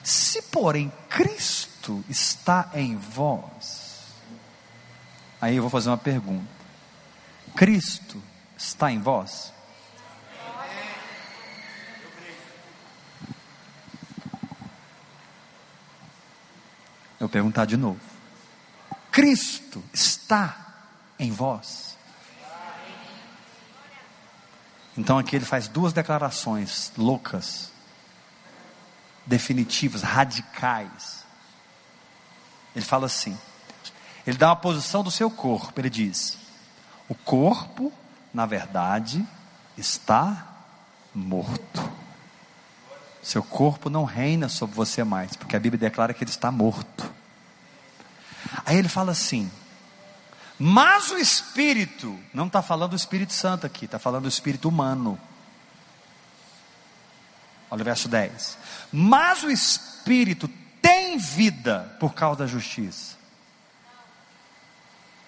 Se, 0.04 0.42
porém, 0.42 0.92
Cristo 1.08 2.04
está 2.10 2.72
em 2.74 2.98
vós, 2.98 4.08
aí 5.40 5.56
eu 5.56 5.62
vou 5.62 5.70
fazer 5.70 5.92
uma 5.92 6.00
pergunta: 6.00 6.48
Cristo 7.56 8.20
está 8.58 8.92
em 8.92 9.00
vós? 9.00 9.54
Eu 17.20 17.30
perguntar 17.30 17.66
de 17.66 17.78
novo: 17.78 18.02
Cristo 19.12 19.84
está 19.94 20.74
em 21.20 21.32
vós? 21.32 21.93
Então 24.98 25.18
aqui 25.18 25.36
ele 25.36 25.46
faz 25.46 25.68
duas 25.68 25.92
declarações 25.92 26.92
loucas, 26.98 27.72
definitivas, 29.26 30.02
radicais. 30.02 31.24
Ele 32.76 32.86
fala 32.86 33.08
assim: 33.08 33.38
ele 34.26 34.38
dá 34.38 34.50
uma 34.50 34.56
posição 34.56 35.04
do 35.04 35.12
seu 35.12 35.30
corpo, 35.30 35.80
ele 35.80 35.90
diz: 35.90 36.38
o 37.10 37.16
corpo, 37.16 37.92
na 38.34 38.46
verdade, 38.46 39.26
está 39.78 40.48
morto. 41.14 41.92
Seu 43.22 43.42
corpo 43.42 43.90
não 43.90 44.04
reina 44.04 44.50
sobre 44.50 44.76
você 44.76 45.04
mais, 45.04 45.36
porque 45.36 45.56
a 45.56 45.60
Bíblia 45.60 45.80
declara 45.80 46.14
que 46.14 46.24
ele 46.24 46.32
está 46.32 46.52
morto. 46.52 47.12
Aí 48.66 48.78
ele 48.78 48.90
fala 48.90 49.12
assim: 49.12 49.50
mas 50.60 51.12
o 51.12 51.18
Espírito, 51.18 52.20
não 52.34 52.48
está 52.48 52.62
falando 52.62 52.92
do 52.92 52.96
Espírito 52.96 53.34
Santo 53.34 53.66
aqui, 53.66 53.86
está 53.86 54.00
falando 54.00 54.24
do 54.24 54.30
Espírito 54.30 54.70
humano. 54.70 55.20
Olha 57.70 57.82
o 57.82 57.86
verso 57.86 58.08
10. 58.08 58.58
Mas 58.92 59.44
o 59.44 59.50
Espírito 59.50 60.48
tem 60.82 61.18
vida 61.18 61.96
por 62.00 62.14
causa 62.14 62.40
da 62.40 62.48
justiça. 62.48 63.16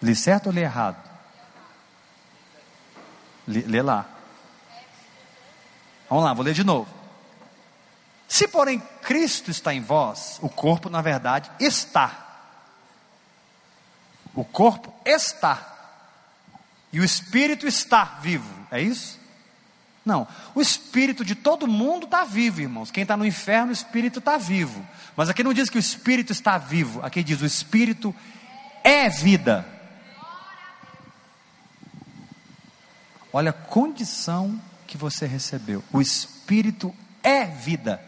Li 0.02 0.16
certo 0.16 0.48
ou 0.48 0.52
li 0.52 0.62
errado? 0.62 0.98
Lê, 3.48 3.62
lê 3.62 3.82
lá. 3.82 4.06
Vamos 6.10 6.24
lá, 6.24 6.34
vou 6.34 6.46
ler 6.46 6.54
de 6.54 6.64
novo. 6.64 6.88
Se, 8.28 8.48
porém, 8.48 8.80
Cristo 9.02 9.50
está 9.50 9.74
em 9.74 9.82
vós, 9.82 10.38
o 10.42 10.50
corpo, 10.50 10.90
na 10.90 11.02
verdade, 11.02 11.50
está. 11.60 12.25
O 14.36 14.44
corpo 14.44 14.94
está. 15.06 15.74
E 16.92 17.00
o 17.00 17.04
espírito 17.04 17.68
está 17.68 18.20
vivo. 18.22 18.54
É 18.72 18.82
isso? 18.82 19.20
Não. 20.06 20.28
O 20.54 20.62
espírito 20.62 21.26
de 21.26 21.34
todo 21.34 21.68
mundo 21.68 22.06
está 22.06 22.24
vivo, 22.24 22.62
irmãos. 22.62 22.92
Quem 22.92 23.02
está 23.02 23.18
no 23.18 23.26
inferno, 23.26 23.70
o 23.70 23.74
espírito 23.74 24.20
está 24.20 24.38
vivo. 24.38 24.86
Mas 25.16 25.30
aqui 25.30 25.44
não 25.44 25.54
diz 25.54 25.70
que 25.70 25.78
o 25.78 25.80
espírito 25.80 26.32
está 26.32 26.58
vivo. 26.58 27.04
Aqui 27.04 27.24
diz: 27.24 27.42
o 27.42 27.46
espírito 27.46 28.14
é 28.84 29.10
vida. 29.10 29.66
Olha 33.34 33.50
a 33.50 33.54
condição 33.54 34.62
que 34.88 34.98
você 34.98 35.26
recebeu. 35.26 35.84
O 35.92 36.00
Espírito 36.00 36.96
é 37.22 37.44
vida. 37.46 38.02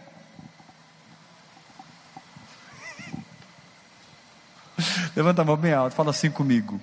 Levanta 5.17 5.41
a 5.41 5.45
mão 5.45 5.57
bem 5.57 5.74
alto, 5.74 5.95
fala 5.95 6.12
assim 6.12 6.29
comigo. 6.29 6.79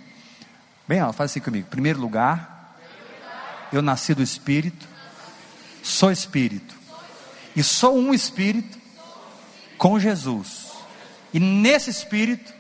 Bem 0.87 0.99
alto, 1.01 1.15
fala 1.15 1.27
assim 1.27 1.41
comigo. 1.41 1.69
Primeiro 1.69 2.01
lugar, 2.01 2.77
eu 3.73 3.81
nasci 3.81 4.13
do 4.13 4.23
Espírito, 4.23 4.87
sou 5.83 6.11
Espírito. 6.11 6.75
E 7.55 7.63
sou 7.63 7.97
um 7.97 8.13
Espírito 8.13 8.77
com 9.79 9.99
Jesus. 9.99 10.73
E 11.33 11.39
nesse 11.39 11.91
Espírito 11.91 12.53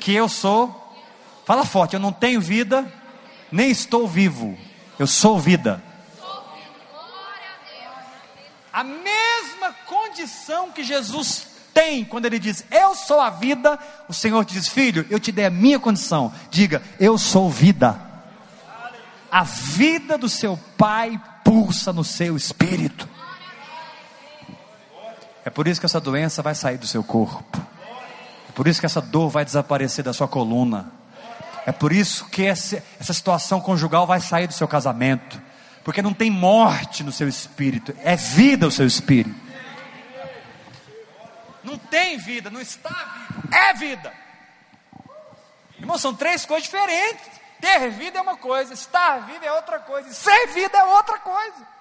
que 0.00 0.14
eu 0.14 0.28
sou, 0.28 0.96
fala 1.44 1.64
forte, 1.64 1.94
eu 1.94 2.00
não 2.00 2.10
tenho 2.12 2.40
vida, 2.40 2.90
nem 3.52 3.70
estou 3.70 4.08
vivo 4.08 4.58
eu 4.98 5.06
sou 5.06 5.38
vida. 5.38 5.82
A 8.72 8.82
mesma 8.82 9.72
condição 9.86 10.72
que 10.72 10.82
Jesus 10.82 11.46
tem 11.78 12.04
quando 12.04 12.26
ele 12.26 12.40
diz, 12.40 12.64
Eu 12.72 12.96
sou 12.96 13.20
a 13.20 13.30
vida, 13.30 13.78
o 14.08 14.12
Senhor 14.12 14.44
diz, 14.44 14.68
Filho, 14.68 15.06
eu 15.08 15.20
te 15.20 15.30
dei 15.30 15.44
a 15.44 15.50
minha 15.50 15.78
condição. 15.78 16.32
Diga, 16.50 16.82
Eu 16.98 17.16
sou 17.16 17.48
vida. 17.48 17.96
A 19.30 19.44
vida 19.44 20.18
do 20.18 20.28
seu 20.28 20.58
Pai 20.76 21.20
pulsa 21.44 21.92
no 21.92 22.02
seu 22.02 22.36
espírito. 22.36 23.08
É 25.44 25.50
por 25.50 25.68
isso 25.68 25.78
que 25.78 25.86
essa 25.86 26.00
doença 26.00 26.42
vai 26.42 26.54
sair 26.54 26.78
do 26.78 26.86
seu 26.86 27.04
corpo. 27.04 27.58
É 28.48 28.52
por 28.52 28.66
isso 28.66 28.80
que 28.80 28.86
essa 28.86 29.00
dor 29.00 29.30
vai 29.30 29.44
desaparecer 29.44 30.04
da 30.04 30.12
sua 30.12 30.26
coluna. 30.26 30.90
É 31.64 31.70
por 31.70 31.92
isso 31.92 32.24
que 32.26 32.44
essa, 32.44 32.82
essa 32.98 33.12
situação 33.12 33.60
conjugal 33.60 34.06
vai 34.06 34.20
sair 34.20 34.46
do 34.46 34.52
seu 34.52 34.66
casamento, 34.66 35.40
porque 35.84 36.02
não 36.02 36.12
tem 36.12 36.30
morte 36.30 37.04
no 37.04 37.12
seu 37.12 37.28
espírito, 37.28 37.94
é 38.02 38.16
vida 38.16 38.66
o 38.66 38.70
seu 38.70 38.86
espírito. 38.86 39.47
Não 41.68 41.76
tem 41.76 42.16
vida, 42.16 42.48
não 42.48 42.62
está 42.62 42.88
vivo, 42.88 43.54
é 43.54 43.74
vida. 43.74 44.14
Irmão, 45.78 45.98
são 45.98 46.14
três 46.14 46.46
coisas 46.46 46.64
diferentes. 46.64 47.28
Ter 47.60 47.90
vida 47.90 48.18
é 48.18 48.22
uma 48.22 48.38
coisa, 48.38 48.72
estar 48.72 49.18
vivo 49.26 49.44
é 49.44 49.52
outra 49.52 49.78
coisa, 49.78 50.10
ser 50.10 50.46
vida 50.48 50.78
é 50.78 50.84
outra 50.84 51.18
coisa. 51.18 51.78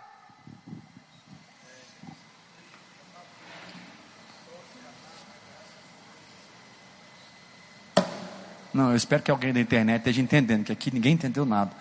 Não, 8.73 8.89
eu 8.91 8.97
espero 8.97 9.23
que 9.23 9.31
alguém 9.31 9.53
da 9.53 9.61
internet 9.61 9.99
esteja 9.99 10.21
entendendo, 10.21 10.65
que 10.65 10.71
aqui 10.73 10.93
ninguém 10.93 11.13
entendeu 11.13 11.45
nada. 11.45 11.71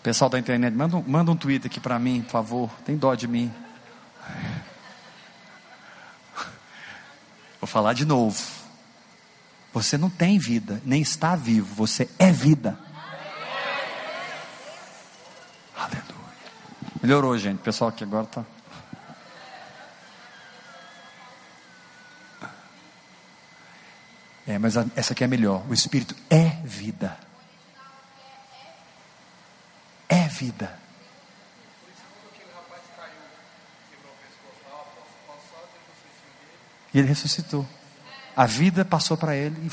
Pessoal 0.00 0.30
da 0.30 0.38
internet, 0.38 0.72
manda, 0.72 1.02
manda 1.04 1.32
um 1.32 1.36
tweet 1.36 1.66
aqui 1.66 1.80
para 1.80 1.98
mim, 1.98 2.22
por 2.22 2.30
favor. 2.30 2.70
Tem 2.84 2.96
dó 2.96 3.16
de 3.16 3.26
mim. 3.26 3.52
Vou 7.66 7.72
falar 7.72 7.94
de 7.94 8.04
novo. 8.04 8.40
Você 9.72 9.98
não 9.98 10.08
tem 10.08 10.38
vida, 10.38 10.80
nem 10.84 11.02
está 11.02 11.34
vivo, 11.34 11.74
você 11.74 12.08
é 12.16 12.30
vida. 12.30 12.78
Aleluia. 15.76 16.04
Melhorou, 17.02 17.36
gente. 17.36 17.56
O 17.56 17.62
pessoal 17.64 17.90
aqui 17.90 18.04
agora 18.04 18.22
está. 18.22 18.44
É, 24.46 24.60
mas 24.60 24.76
a, 24.76 24.86
essa 24.94 25.12
aqui 25.12 25.24
é 25.24 25.26
melhor. 25.26 25.68
O 25.68 25.74
Espírito 25.74 26.14
é 26.30 26.50
vida. 26.62 27.18
É 30.08 30.28
vida. 30.28 30.85
E 36.96 36.98
ele 36.98 37.08
ressuscitou. 37.08 37.68
A 38.34 38.46
vida 38.46 38.82
passou 38.82 39.18
para 39.18 39.36
ele. 39.36 39.54
E... 39.66 39.70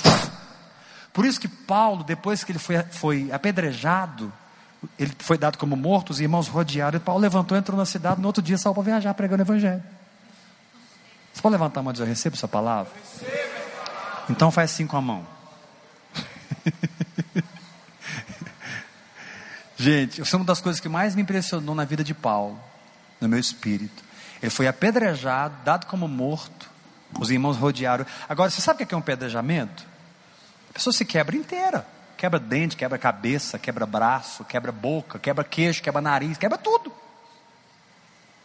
Por 1.14 1.26
isso 1.26 1.40
que 1.40 1.48
Paulo, 1.48 2.04
depois 2.04 2.44
que 2.44 2.52
ele 2.52 2.60
foi, 2.60 2.84
foi 2.92 3.32
apedrejado, 3.32 4.34
ele 5.00 5.16
foi 5.20 5.38
dado 5.38 5.58
como 5.58 5.78
morto, 5.78 6.10
os 6.10 6.20
irmãos 6.20 6.50
rodearam, 6.50 6.98
e 6.98 7.00
Paulo 7.00 7.22
levantou, 7.22 7.58
entrou 7.58 7.78
na 7.78 7.86
cidade, 7.86 8.20
no 8.20 8.28
outro 8.28 8.44
dia 8.44 8.58
saiu 8.58 8.74
para 8.74 8.84
viajar 8.84 9.14
pregando 9.14 9.42
o 9.42 9.46
evangelho. 9.46 9.82
Você 11.34 11.42
pode 11.42 11.54
levantar 11.54 11.80
a 11.80 11.84
mão 11.84 11.92
e 11.92 11.94
dizer, 11.94 12.04
eu 12.04 12.10
recebo 12.10 12.36
essa 12.36 12.46
palavra? 12.46 12.92
Então 14.30 14.52
faz 14.52 14.74
assim 14.74 14.86
com 14.86 14.98
a 14.98 15.02
mão. 15.02 15.26
Gente, 19.78 20.22
isso 20.22 20.36
é 20.36 20.38
uma 20.38 20.46
das 20.46 20.60
coisas 20.60 20.82
que 20.82 20.90
mais 20.90 21.16
me 21.16 21.22
impressionou 21.22 21.74
na 21.74 21.86
vida 21.86 22.04
de 22.04 22.14
Paulo, 22.14 22.60
no 23.22 23.30
meu 23.30 23.40
espírito. 23.40 24.04
Ele 24.42 24.50
foi 24.50 24.68
apedrejado, 24.68 25.56
dado 25.64 25.86
como 25.88 26.06
morto. 26.06 26.73
Os 27.20 27.30
irmãos 27.30 27.58
rodearam. 27.58 28.06
Agora, 28.28 28.50
você 28.50 28.62
sabe 28.62 28.84
o 28.84 28.88
que 28.88 28.94
é 28.94 28.98
um 28.98 29.02
apedrejamento? 29.02 29.86
A 30.70 30.74
pessoa 30.74 30.94
se 30.94 31.06
quebra 31.06 31.36
inteira. 31.36 31.86
Quebra 32.18 32.40
dente, 32.40 32.78
quebra 32.78 32.98
cabeça, 32.98 33.60
quebra 33.60 33.86
braço, 33.86 34.46
quebra 34.46 34.72
boca, 34.72 35.20
quebra 35.20 35.44
queixo, 35.44 35.82
quebra 35.82 36.02
nariz, 36.02 36.38
quebra 36.38 36.58
tudo. 36.58 36.92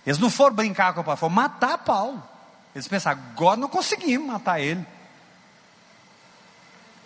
Eles 0.04 0.18
não 0.18 0.30
foram 0.30 0.56
brincar 0.56 0.92
com 0.94 1.00
o 1.00 1.04
Paulo, 1.04 1.18
foram 1.18 1.34
matar 1.34 1.78
Paulo. 1.78 2.22
Eles 2.74 2.88
pensaram, 2.88 3.20
agora 3.20 3.56
não 3.56 3.68
conseguimos 3.68 4.26
matar 4.26 4.60
ele. 4.60 4.84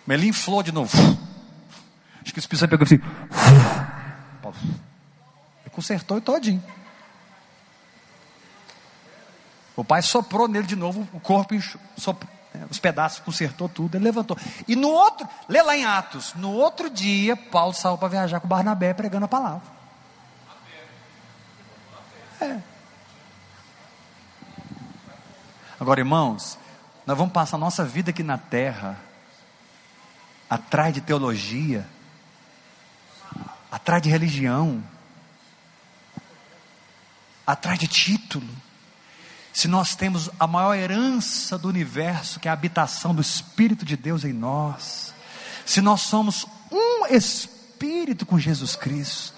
Mas 0.05 0.17
ele 0.17 0.27
inflou 0.27 0.63
de 0.63 0.71
novo. 0.71 0.97
Acho 2.21 2.33
que 2.33 2.39
o 2.39 2.41
Espírito 2.41 2.59
Santo 2.59 2.69
pegou 2.71 2.85
assim. 2.85 2.99
Ele 5.61 5.69
consertou 5.71 6.17
e 6.17 6.21
todinho. 6.21 6.63
O 9.75 9.83
pai 9.83 10.01
soprou 10.01 10.47
nele 10.47 10.67
de 10.67 10.75
novo, 10.75 11.07
o 11.13 11.19
corpo, 11.19 11.55
soprou, 11.97 12.31
né, 12.53 12.67
os 12.69 12.79
pedaços, 12.79 13.19
consertou 13.19 13.67
tudo, 13.67 13.95
ele 13.95 14.03
levantou. 14.03 14.37
E 14.67 14.75
no 14.75 14.89
outro, 14.89 15.27
lê 15.49 15.61
lá 15.61 15.75
em 15.75 15.85
Atos, 15.85 16.33
no 16.35 16.51
outro 16.51 16.89
dia, 16.89 17.35
Paulo 17.35 17.73
saiu 17.73 17.97
para 17.97 18.07
viajar 18.07 18.39
com 18.39 18.47
Barnabé 18.47 18.93
pregando 18.93 19.25
a 19.25 19.27
palavra. 19.27 19.73
É. 22.39 22.59
Agora, 25.79 25.99
irmãos, 25.99 26.57
nós 27.05 27.17
vamos 27.17 27.33
passar 27.33 27.57
a 27.57 27.59
nossa 27.59 27.83
vida 27.83 28.11
aqui 28.11 28.23
na 28.23 28.37
terra 28.37 28.99
atrás 30.49 30.93
de 30.93 31.01
teologia, 31.01 31.87
atrás 33.71 34.01
de 34.01 34.09
religião, 34.09 34.83
atrás 37.45 37.79
de 37.79 37.87
título. 37.87 38.47
Se 39.53 39.67
nós 39.67 39.95
temos 39.95 40.31
a 40.39 40.47
maior 40.47 40.73
herança 40.73 41.59
do 41.59 41.69
universo, 41.69 42.39
que 42.39 42.47
é 42.47 42.51
a 42.51 42.55
habitação 42.55 43.13
do 43.13 43.21
Espírito 43.21 43.85
de 43.85 43.95
Deus 43.95 44.25
em 44.25 44.33
nós, 44.33 45.13
se 45.63 45.79
nós 45.79 46.01
somos 46.01 46.47
um 46.71 47.05
Espírito 47.05 48.25
com 48.25 48.39
Jesus 48.39 48.75
Cristo, 48.75 49.35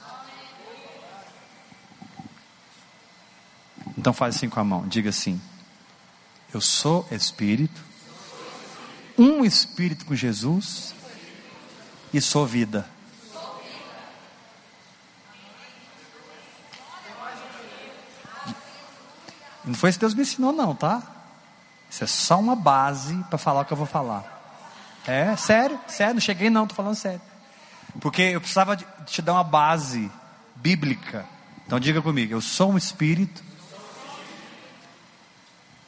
então 3.98 4.14
faz 4.14 4.38
assim 4.38 4.48
com 4.48 4.60
a 4.60 4.64
mão, 4.64 4.88
diga 4.88 5.10
assim: 5.10 5.40
Eu 6.54 6.62
sou 6.62 7.06
Espírito, 7.12 7.84
um 9.18 9.44
Espírito 9.44 10.06
com 10.06 10.16
Jesus, 10.16 10.96
e 12.14 12.22
sou 12.22 12.48
vida. 12.48 12.95
Não 19.66 19.74
foi 19.74 19.90
isso 19.90 20.00
que 20.00 20.04
Deus 20.04 20.14
me 20.14 20.22
ensinou, 20.22 20.52
não, 20.52 20.76
tá? 20.76 21.02
Isso 21.90 22.04
é 22.04 22.08
só 22.08 22.40
uma 22.40 22.56
base 22.56 23.16
para 23.30 23.38
falar 23.38 23.62
o 23.62 23.66
que 23.66 23.74
eu 23.74 23.78
vou 23.78 23.86
falar. 23.86 24.24
É, 25.08 25.36
sério, 25.36 25.80
sério, 25.88 26.16
não 26.16 26.22
cheguei 26.22 26.50
não, 26.50 26.64
estou 26.64 26.76
falando 26.76 26.96
sério. 26.96 27.22
Porque 28.00 28.22
eu 28.22 28.40
precisava 28.40 28.76
de 28.76 28.86
te 29.06 29.22
dar 29.22 29.34
uma 29.34 29.44
base 29.44 30.12
bíblica. 30.56 31.26
Então 31.66 31.80
diga 31.80 32.02
comigo, 32.02 32.34
eu 32.34 32.42
sou 32.42 32.72
um 32.72 32.78
espírito. 32.78 33.44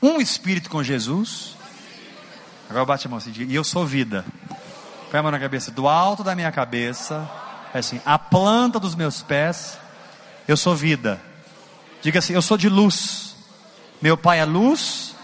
Um 0.02 0.22
espírito 0.22 0.70
com 0.70 0.84
Jesus. 0.84 1.56
Agora 2.70 2.86
bate 2.86 3.08
a 3.08 3.10
mão 3.10 3.18
assim, 3.18 3.32
e 3.36 3.56
eu 3.56 3.63
sou 3.63 3.86
vida. 3.86 4.26
Põe 5.10 5.20
a 5.20 5.24
mão 5.24 5.32
na 5.32 5.40
cabeça, 5.40 5.72
do 5.72 5.88
alto 5.88 6.24
da 6.24 6.36
minha 6.36 6.52
cabeça, 6.52 7.30
é 7.74 7.80
assim, 7.80 8.02
a 8.06 8.20
planta 8.20 8.80
dos 8.80 8.94
meus 8.94 9.22
pés, 9.22 9.78
eu 10.48 10.58
sou 10.58 10.76
vida. 10.76 11.22
Diga 12.02 12.20
assim, 12.20 12.34
eu 12.34 12.42
sou 12.42 12.58
de 12.58 12.68
luz. 12.68 13.37
Meu 14.01 14.17
pai 14.17 14.39
é 14.39 14.45
luz 14.45 15.15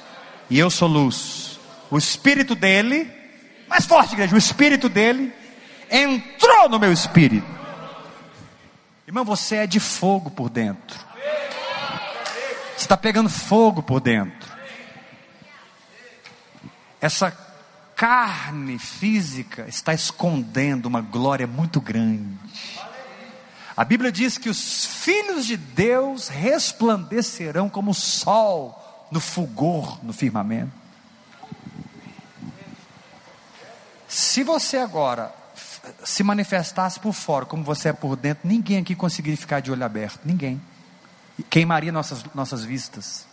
e 0.49 0.57
eu 0.57 0.69
sou 0.69 0.87
luz. 0.87 1.59
O 1.89 1.97
espírito 1.97 2.55
dele, 2.55 3.09
mais 3.67 3.85
forte, 3.85 4.13
igreja, 4.13 4.35
o 4.35 4.37
espírito 4.37 4.89
dele 4.89 5.31
entrou 5.89 6.67
no 6.69 6.79
meu 6.79 6.91
espírito. 6.91 7.47
Irmão, 9.07 9.23
você 9.23 9.57
é 9.57 9.67
de 9.67 9.79
fogo 9.79 10.31
por 10.31 10.49
dentro. 10.49 10.99
Você 12.75 12.85
está 12.85 12.97
pegando 12.97 13.29
fogo 13.29 13.83
por 13.83 13.99
dentro. 14.01 14.51
Essa 16.99 17.31
carne 17.95 18.79
física 18.79 19.65
está 19.67 19.93
escondendo 19.93 20.87
uma 20.87 21.01
glória 21.01 21.45
muito 21.45 21.79
grande. 21.79 22.37
A 23.75 23.83
Bíblia 23.83 24.11
diz 24.11 24.37
que 24.37 24.49
os 24.49 24.85
filhos 24.85 25.45
de 25.45 25.57
Deus 25.57 26.27
resplandecerão 26.27 27.69
como 27.69 27.91
o 27.91 27.95
sol 27.95 29.07
no 29.11 29.19
fulgor 29.19 30.03
no 30.03 30.13
firmamento. 30.13 30.71
Se 34.07 34.43
você 34.43 34.77
agora 34.77 35.33
se 36.03 36.23
manifestasse 36.23 36.99
por 36.99 37.13
fora 37.13 37.45
como 37.45 37.63
você 37.63 37.89
é 37.89 37.93
por 37.93 38.15
dentro, 38.15 38.47
ninguém 38.47 38.77
aqui 38.77 38.95
conseguiria 38.95 39.37
ficar 39.37 39.59
de 39.59 39.71
olho 39.71 39.83
aberto, 39.83 40.19
ninguém. 40.23 40.61
Queimaria 41.49 41.91
nossas, 41.91 42.23
nossas 42.35 42.63
vistas. 42.63 43.25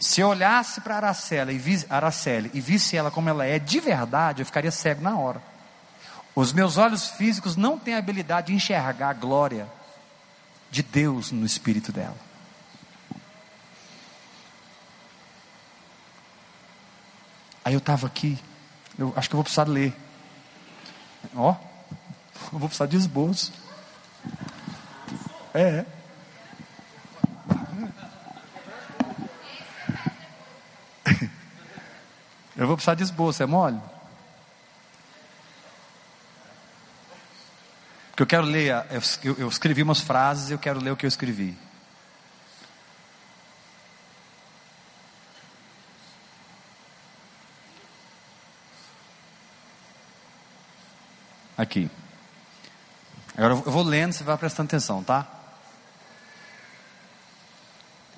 Se 0.00 0.20
eu 0.20 0.28
olhasse 0.28 0.82
para 0.82 0.96
Araceli 0.96 1.54
e, 1.54 1.58
visse, 1.58 1.86
Araceli 1.88 2.50
e 2.52 2.60
visse 2.60 2.94
ela 2.94 3.10
como 3.10 3.30
ela 3.30 3.46
é 3.46 3.58
de 3.58 3.80
verdade, 3.80 4.42
eu 4.42 4.46
ficaria 4.46 4.70
cego 4.70 5.00
na 5.00 5.18
hora. 5.18 5.53
Os 6.34 6.52
meus 6.52 6.76
olhos 6.76 7.08
físicos 7.08 7.54
não 7.54 7.78
têm 7.78 7.94
a 7.94 7.98
habilidade 7.98 8.48
de 8.48 8.54
enxergar 8.54 9.10
a 9.10 9.12
glória 9.12 9.68
de 10.70 10.82
Deus 10.82 11.30
no 11.30 11.46
espírito 11.46 11.92
dela. 11.92 12.16
Aí 17.64 17.72
eu 17.72 17.78
estava 17.78 18.06
aqui, 18.06 18.38
eu 18.98 19.12
acho 19.16 19.28
que 19.28 19.34
eu 19.34 19.38
vou 19.38 19.44
precisar 19.44 19.68
ler. 19.68 19.94
Ó, 21.34 21.54
vou 22.50 22.68
precisar 22.68 22.86
de 22.86 22.96
esboço. 22.96 23.52
É. 25.54 25.86
Eu 32.56 32.66
vou 32.66 32.76
precisar 32.76 32.94
de 32.94 33.02
esboço, 33.02 33.42
é 33.42 33.46
mole? 33.46 33.80
Porque 38.14 38.22
eu 38.22 38.26
quero 38.28 38.44
ler, 38.44 38.72
eu, 39.24 39.34
eu 39.38 39.48
escrevi 39.48 39.82
umas 39.82 40.00
frases 40.00 40.48
e 40.48 40.52
eu 40.52 40.58
quero 40.58 40.80
ler 40.80 40.92
o 40.92 40.96
que 40.96 41.04
eu 41.04 41.08
escrevi. 41.08 41.58
Aqui. 51.58 51.90
Agora 53.36 53.54
eu 53.54 53.62
vou 53.62 53.82
lendo, 53.82 54.12
você 54.12 54.22
vai 54.22 54.38
prestando 54.38 54.68
atenção, 54.68 55.02
tá? 55.02 55.26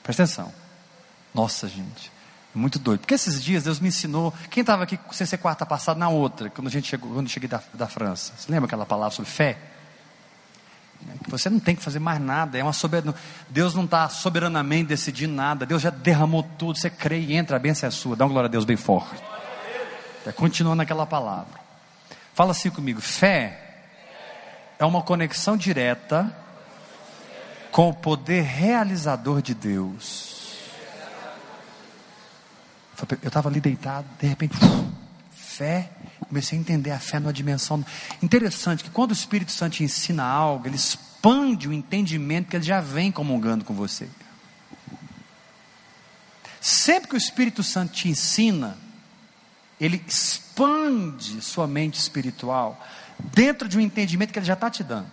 Presta 0.03 0.25
atenção. 0.25 0.53
Nossa, 1.33 1.67
gente. 1.69 2.13
É 2.55 2.59
muito 2.59 2.79
doido. 2.79 3.01
Porque 3.01 3.15
esses 3.15 3.43
dias 3.43 3.63
Deus 3.63 3.81
me 3.81 3.89
ensinou. 3.89 4.31
Quem 4.51 4.61
estava 4.61 4.83
aqui 4.83 4.99
com 4.99 5.11
CC 5.15 5.39
quarta 5.39 5.65
passada 5.65 5.99
na 5.99 6.11
outra, 6.11 6.51
quando 6.51 6.67
a 6.67 6.71
gente 6.71 6.87
chegou, 6.87 7.15
quando 7.15 7.29
eu 7.29 7.33
cheguei 7.33 7.49
da, 7.49 7.63
da 7.73 7.87
França? 7.87 8.35
Você 8.37 8.53
lembra 8.53 8.67
aquela 8.67 8.85
palavra 8.85 9.17
sobre 9.17 9.31
fé? 9.31 9.76
Você 11.29 11.51
não 11.51 11.59
tem 11.59 11.75
que 11.75 11.83
fazer 11.83 11.99
mais 11.99 12.21
nada. 12.21 12.57
É 12.59 12.63
uma 12.63 12.73
soberana. 12.73 13.15
Deus 13.49 13.75
não 13.75 13.85
está 13.85 14.09
soberanamente 14.09 14.89
decidindo 14.89 15.35
nada. 15.35 15.67
Deus 15.67 15.83
já 15.83 15.91
derramou 15.91 16.43
tudo. 16.43 16.79
Você 16.79 16.91
crê 16.91 17.21
e 17.21 17.35
entra, 17.35 17.57
a 17.57 17.59
bênção 17.59 17.89
é 17.89 17.91
sua. 17.91 18.17
Dá 18.17 18.25
uma 18.25 18.31
glória 18.33 18.49
a 18.49 18.51
Deus 18.51 18.65
bem 18.65 18.77
forte. 18.77 19.23
É, 20.25 20.33
continua 20.33 20.75
naquela 20.75 21.07
palavra. 21.07 21.61
Fala 22.35 22.51
assim 22.51 22.71
comigo: 22.71 23.01
fé 23.01 23.67
é 24.79 24.85
uma 24.85 25.03
conexão 25.03 25.57
direta 25.57 26.35
com 27.71 27.89
o 27.89 27.95
poder 27.95 28.43
realizador 28.43 29.43
de 29.43 29.55
Deus. 29.55 30.37
Eu 33.23 33.29
estava 33.29 33.49
ali 33.49 33.61
deitado, 33.61 34.07
de 34.19 34.27
repente, 34.27 34.57
fé, 35.31 35.91
comecei 36.29 36.59
a 36.59 36.61
entender 36.61 36.91
a 36.91 36.99
fé 36.99 37.19
numa 37.19 37.33
dimensão 37.33 37.85
interessante, 38.23 38.85
que 38.85 38.91
quando 38.91 39.11
o 39.11 39.15
Espírito 39.15 39.53
Santo 39.53 39.83
ensina 39.83 40.25
algo, 40.25 40.67
ele 40.67 40.77
expande 40.77 41.69
o 41.69 41.73
entendimento 41.73 42.49
que 42.49 42.57
ele 42.57 42.65
já 42.65 42.81
vem 42.81 43.13
comungando 43.13 43.65
com 43.65 43.75
você. 43.75 44.09
Sempre 46.61 47.11
que 47.11 47.15
o 47.15 47.19
Espírito 47.19 47.63
Santo 47.63 47.93
te 47.93 48.09
ensina, 48.09 48.77
ele 49.81 50.03
expande 50.07 51.41
sua 51.41 51.67
mente 51.67 51.99
espiritual 51.99 52.85
dentro 53.19 53.69
de 53.69 53.79
um 53.79 53.81
entendimento 53.81 54.33
que 54.33 54.39
ele 54.39 54.47
já 54.47 54.55
está 54.55 54.69
te 54.69 54.83
dando. 54.83 55.11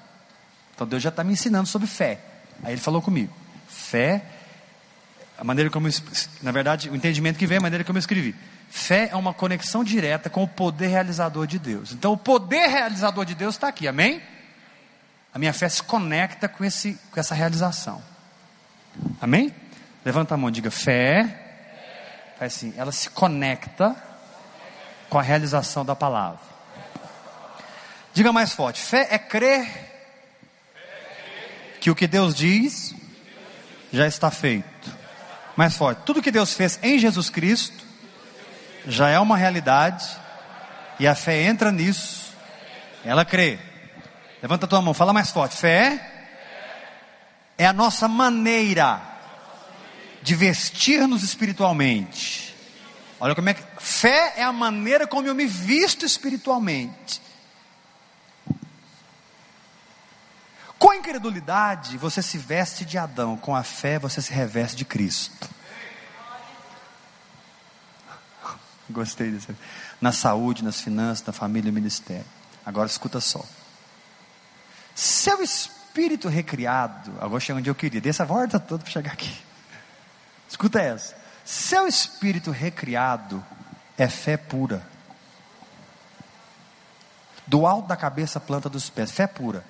Então 0.74 0.88
Deus 0.88 1.04
já 1.04 1.10
está 1.10 1.24
me 1.24 1.34
ensinando 1.34 1.68
sobre 1.68 1.88
fé. 1.88 2.20
Aí 2.64 2.74
ele 2.74 2.82
falou 2.82 3.02
comigo: 3.02 3.32
fé, 3.68 4.26
a 5.38 5.44
maneira 5.44 5.70
como, 5.70 5.88
na 6.42 6.52
verdade, 6.52 6.90
o 6.90 6.96
entendimento 6.96 7.38
que 7.38 7.46
vem 7.46 7.56
é 7.56 7.60
a 7.60 7.62
maneira 7.62 7.84
como 7.84 7.98
eu 7.98 8.02
escrevi. 8.02 8.36
Fé 8.70 9.10
é 9.12 9.16
uma 9.16 9.34
conexão 9.34 9.84
direta 9.84 10.30
com 10.30 10.44
o 10.44 10.48
poder 10.48 10.88
realizador 10.88 11.46
de 11.46 11.60
Deus. 11.60 11.92
Então, 11.92 12.14
o 12.14 12.18
poder 12.18 12.68
realizador 12.68 13.24
de 13.26 13.36
Deus 13.36 13.56
está 13.56 13.68
aqui, 13.68 13.88
amém? 13.88 14.22
A 15.34 15.40
minha 15.40 15.54
fé 15.54 15.70
se 15.70 15.82
conecta 15.84 16.48
com, 16.48 16.64
esse, 16.64 17.00
com 17.12 17.20
essa 17.20 17.36
realização. 17.36 18.02
Amém? 19.22 19.54
Levanta 20.06 20.34
a 20.34 20.38
mão, 20.38 20.52
diga 20.52 20.70
fé. 20.70 21.40
Faz 22.38 22.56
assim, 22.56 22.74
ela 22.78 22.92
se 22.92 23.10
conecta 23.10 23.96
com 25.10 25.18
a 25.18 25.22
realização 25.22 25.86
da 25.86 25.96
palavra. 25.96 26.40
Diga 28.14 28.32
mais 28.32 28.54
forte: 28.54 28.82
fé 28.82 29.08
é 29.12 29.18
crer 29.18 29.68
que 31.80 31.90
o 31.90 31.96
que 31.96 32.08
Deus 32.08 32.36
diz 32.36 32.94
já 33.92 34.08
está 34.08 34.30
feito. 34.30 34.92
Mais 35.56 35.76
forte: 35.76 36.02
tudo 36.06 36.22
que 36.22 36.32
Deus 36.32 36.54
fez 36.54 36.80
em 36.82 37.00
Jesus 37.00 37.30
Cristo 37.30 37.83
já 38.86 39.10
é 39.10 39.20
uma 39.20 39.38
realidade 39.38 40.06
e 41.00 41.08
a 41.08 41.16
fé 41.16 41.44
entra 41.44 41.72
nisso, 41.72 42.34
ela 43.04 43.26
crê. 43.26 43.60
Levanta 44.42 44.66
a 44.66 44.70
tua 44.70 44.82
mão, 44.82 44.94
fala 44.94 45.14
mais 45.14 45.32
forte. 45.32 45.56
Fé 45.56 46.12
é 47.58 47.66
a 47.66 47.74
nossa 47.74 48.08
maneira 48.08 49.02
de 50.22 50.36
vestir-nos 50.36 51.24
espiritualmente. 51.24 52.56
Olha 53.20 53.36
como 53.36 53.50
é 53.50 53.54
que 53.54 53.64
fé 53.80 54.34
é 54.38 54.44
a 54.44 54.52
maneira 54.52 55.08
como 55.08 55.28
eu 55.28 55.36
me 55.36 55.46
visto 55.46 56.06
espiritualmente. 56.06 57.22
Com 60.78 60.92
a 60.92 60.98
incredulidade, 60.98 61.98
você 61.98 62.22
se 62.22 62.38
veste 62.38 62.84
de 62.84 62.98
Adão, 62.98 63.38
com 63.38 63.56
a 63.56 63.64
fé, 63.64 63.98
você 63.98 64.22
se 64.22 64.34
reveste 64.34 64.76
de 64.76 64.84
Cristo. 64.84 65.50
Gostei 68.90 69.32
disso. 69.32 69.56
Na 70.02 70.12
saúde, 70.12 70.64
nas 70.64 70.82
finanças, 70.82 71.26
na 71.26 71.34
família 71.34 71.70
e 71.70 71.72
no 71.72 71.76
ministério. 71.76 72.26
Agora 72.66 72.88
escuta 72.88 73.20
só. 73.20 73.44
Seu 74.96 75.42
espírito 75.42 76.28
recriado, 76.28 77.14
agora 77.20 77.40
chega 77.40 77.60
onde 77.60 77.70
eu 77.70 77.76
queria, 77.76 78.02
dessa 78.02 78.26
volta 78.26 78.60
toda 78.60 78.84
para 78.84 78.92
chegar 78.92 79.14
aqui. 79.14 79.36
Escuta 80.50 80.80
essa. 80.82 81.16
Seu 81.44 81.88
espírito 81.88 82.52
recriado 82.52 83.44
é 83.98 84.08
fé 84.08 84.38
pura. 84.38 84.86
Do 87.46 87.66
alto 87.66 87.88
da 87.88 87.98
cabeça, 87.98 88.40
planta 88.40 88.70
dos 88.70 88.90
pés, 88.90 89.12
fé 89.12 89.28
pura. 89.28 89.66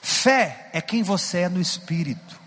Fé 0.00 0.68
é 0.72 0.80
quem 0.80 1.02
você 1.02 1.40
é 1.40 1.48
no 1.48 1.60
espírito. 1.60 2.40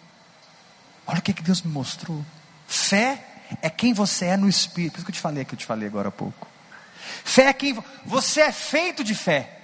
Olha 1.08 1.20
o 1.20 1.22
que, 1.22 1.34
que 1.34 1.42
Deus 1.42 1.62
me 1.62 1.72
mostrou. 1.72 2.24
Fé 2.68 3.24
é 3.62 3.70
quem 3.70 3.94
você 3.94 4.26
é 4.26 4.38
no 4.38 4.48
espírito. 4.50 4.94
Por 4.94 4.98
isso 5.00 5.06
que 5.06 5.12
eu 5.12 5.16
te 5.16 5.22
falei 5.22 5.46
que 5.46 5.54
eu 5.54 5.60
te 5.60 5.66
falei 5.66 5.88
agora 5.88 6.10
há 6.10 6.12
pouco. 6.12 6.48
Fé 7.24 7.46
é 7.46 7.54
quem 7.54 7.78
você 8.06 8.42
é 8.42 8.52
feito 8.52 9.04
de 9.04 9.16
fé. 9.16 9.56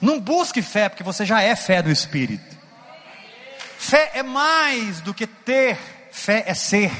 Não 0.00 0.20
busque 0.20 0.62
fé, 0.62 0.88
porque 0.88 1.02
você 1.02 1.24
já 1.24 1.42
é 1.42 1.56
fé 1.56 1.82
do 1.82 1.90
Espírito. 1.90 2.56
Fé 3.78 4.10
é 4.14 4.22
mais 4.22 5.00
do 5.00 5.14
que 5.14 5.26
ter, 5.26 5.78
fé 6.12 6.44
é 6.46 6.54
ser. 6.54 6.92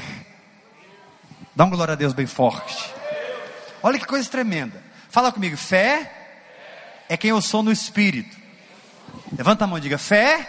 Dá 1.55 1.65
um 1.65 1.69
glória 1.69 1.93
a 1.93 1.95
Deus 1.95 2.13
bem 2.13 2.27
forte. 2.27 2.93
Olha 3.81 3.99
que 3.99 4.05
coisa 4.05 4.29
tremenda. 4.29 4.83
Fala 5.09 5.31
comigo, 5.31 5.55
fé 5.55 6.11
é 7.07 7.15
quem 7.15 7.29
eu 7.29 7.41
sou 7.41 7.63
no 7.63 7.71
Espírito. 7.71 8.35
Levanta 9.35 9.63
a 9.63 9.67
mão 9.67 9.77
e 9.77 9.81
diga: 9.81 9.97
fé 9.97 10.47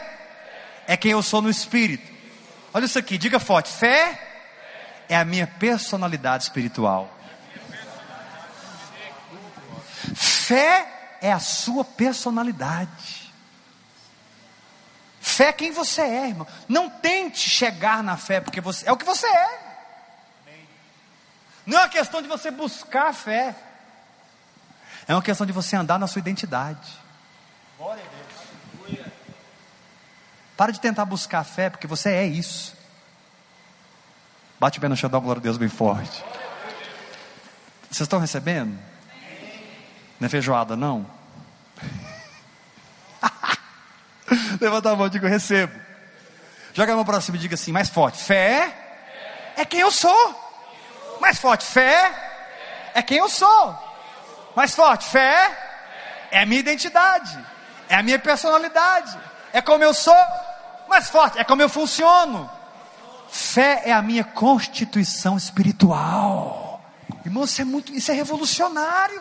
é 0.86 0.96
quem 0.96 1.12
eu 1.12 1.22
sou 1.22 1.40
no 1.40 1.50
Espírito. 1.50 2.17
Olha 2.72 2.84
isso 2.84 2.98
aqui, 2.98 3.16
diga 3.18 3.38
forte: 3.40 3.70
fé 3.70 4.28
é 5.08 5.16
a 5.16 5.24
minha 5.24 5.46
personalidade 5.46 6.44
espiritual. 6.44 7.10
Fé 10.14 11.16
é 11.20 11.32
a 11.32 11.38
sua 11.38 11.84
personalidade. 11.84 13.32
Fé 15.20 15.48
é 15.48 15.52
quem 15.52 15.70
você 15.70 16.00
é, 16.02 16.28
irmão. 16.28 16.46
Não 16.68 16.88
tente 16.88 17.48
chegar 17.48 18.02
na 18.02 18.16
fé, 18.16 18.40
porque 18.40 18.60
você 18.60 18.88
é 18.88 18.92
o 18.92 18.96
que 18.96 19.04
você 19.04 19.26
é. 19.26 19.68
Não 21.66 21.78
é 21.78 21.82
uma 21.82 21.88
questão 21.88 22.22
de 22.22 22.28
você 22.28 22.50
buscar 22.50 23.08
a 23.08 23.12
fé. 23.12 23.54
É 25.06 25.14
uma 25.14 25.22
questão 25.22 25.46
de 25.46 25.52
você 25.52 25.76
andar 25.76 25.98
na 25.98 26.06
sua 26.06 26.20
identidade. 26.20 26.90
Glória 27.76 28.02
a 28.02 28.08
Deus. 28.08 28.17
Para 30.58 30.72
de 30.72 30.80
tentar 30.80 31.04
buscar 31.04 31.38
a 31.38 31.44
fé, 31.44 31.70
porque 31.70 31.86
você 31.86 32.10
é 32.10 32.26
isso. 32.26 32.76
Bate 34.58 34.80
bem 34.80 34.90
no 34.90 34.96
chão, 34.96 35.08
dá 35.08 35.16
glória 35.20 35.38
a 35.38 35.42
Deus 35.42 35.56
bem 35.56 35.68
forte. 35.68 36.24
Vocês 37.88 38.00
estão 38.00 38.18
recebendo? 38.18 38.76
Não 40.18 40.26
é 40.26 40.28
feijoada, 40.28 40.76
não? 40.76 41.08
Levanta 44.60 44.90
a 44.90 44.96
mão 44.96 45.06
e 45.06 45.10
diga: 45.10 45.28
recebo. 45.28 45.78
Joga 46.74 46.92
a 46.92 46.96
mão 46.96 47.04
para 47.04 47.20
cima 47.20 47.36
e 47.36 47.40
diga 47.40 47.54
assim, 47.54 47.70
mais 47.70 47.88
forte: 47.88 48.18
fé 48.20 48.76
é 49.56 49.64
quem 49.64 49.78
eu 49.78 49.92
sou. 49.92 51.20
Mais 51.20 51.38
forte: 51.38 51.64
fé 51.64 52.90
é 52.94 53.02
quem 53.02 53.18
eu 53.18 53.28
sou. 53.28 53.78
Mais 54.56 54.74
forte: 54.74 55.04
fé 55.04 56.26
é 56.32 56.40
a 56.40 56.46
minha 56.46 56.58
identidade, 56.58 57.38
é 57.88 57.94
a 57.94 58.02
minha 58.02 58.18
personalidade, 58.18 59.16
é 59.52 59.62
como 59.62 59.84
eu 59.84 59.94
sou. 59.94 60.47
Mais 60.88 61.08
forte: 61.08 61.38
é 61.38 61.44
como 61.44 61.62
eu 61.62 61.68
funciono. 61.68 62.50
Fé 63.30 63.82
é 63.84 63.92
a 63.92 64.00
minha 64.00 64.24
constituição 64.24 65.36
espiritual. 65.36 66.82
Irmão, 67.24 67.44
isso 67.44 67.60
é 67.60 67.64
muito, 67.64 67.92
isso 67.92 68.10
é 68.10 68.14
revolucionário. 68.14 69.20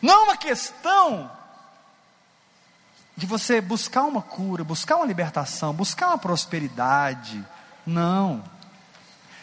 Não 0.00 0.14
é 0.14 0.18
uma 0.24 0.36
questão 0.36 1.30
de 3.16 3.26
você 3.26 3.60
buscar 3.60 4.04
uma 4.04 4.22
cura, 4.22 4.62
buscar 4.62 4.96
uma 4.96 5.06
libertação, 5.06 5.72
buscar 5.72 6.08
uma 6.08 6.18
prosperidade. 6.18 7.44
Não. 7.84 8.44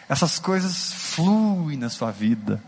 Essas 0.08 0.38
coisas 0.40 0.94
fluem 0.94 1.78
na 1.78 1.90
sua 1.90 2.12
vida. 2.12 2.64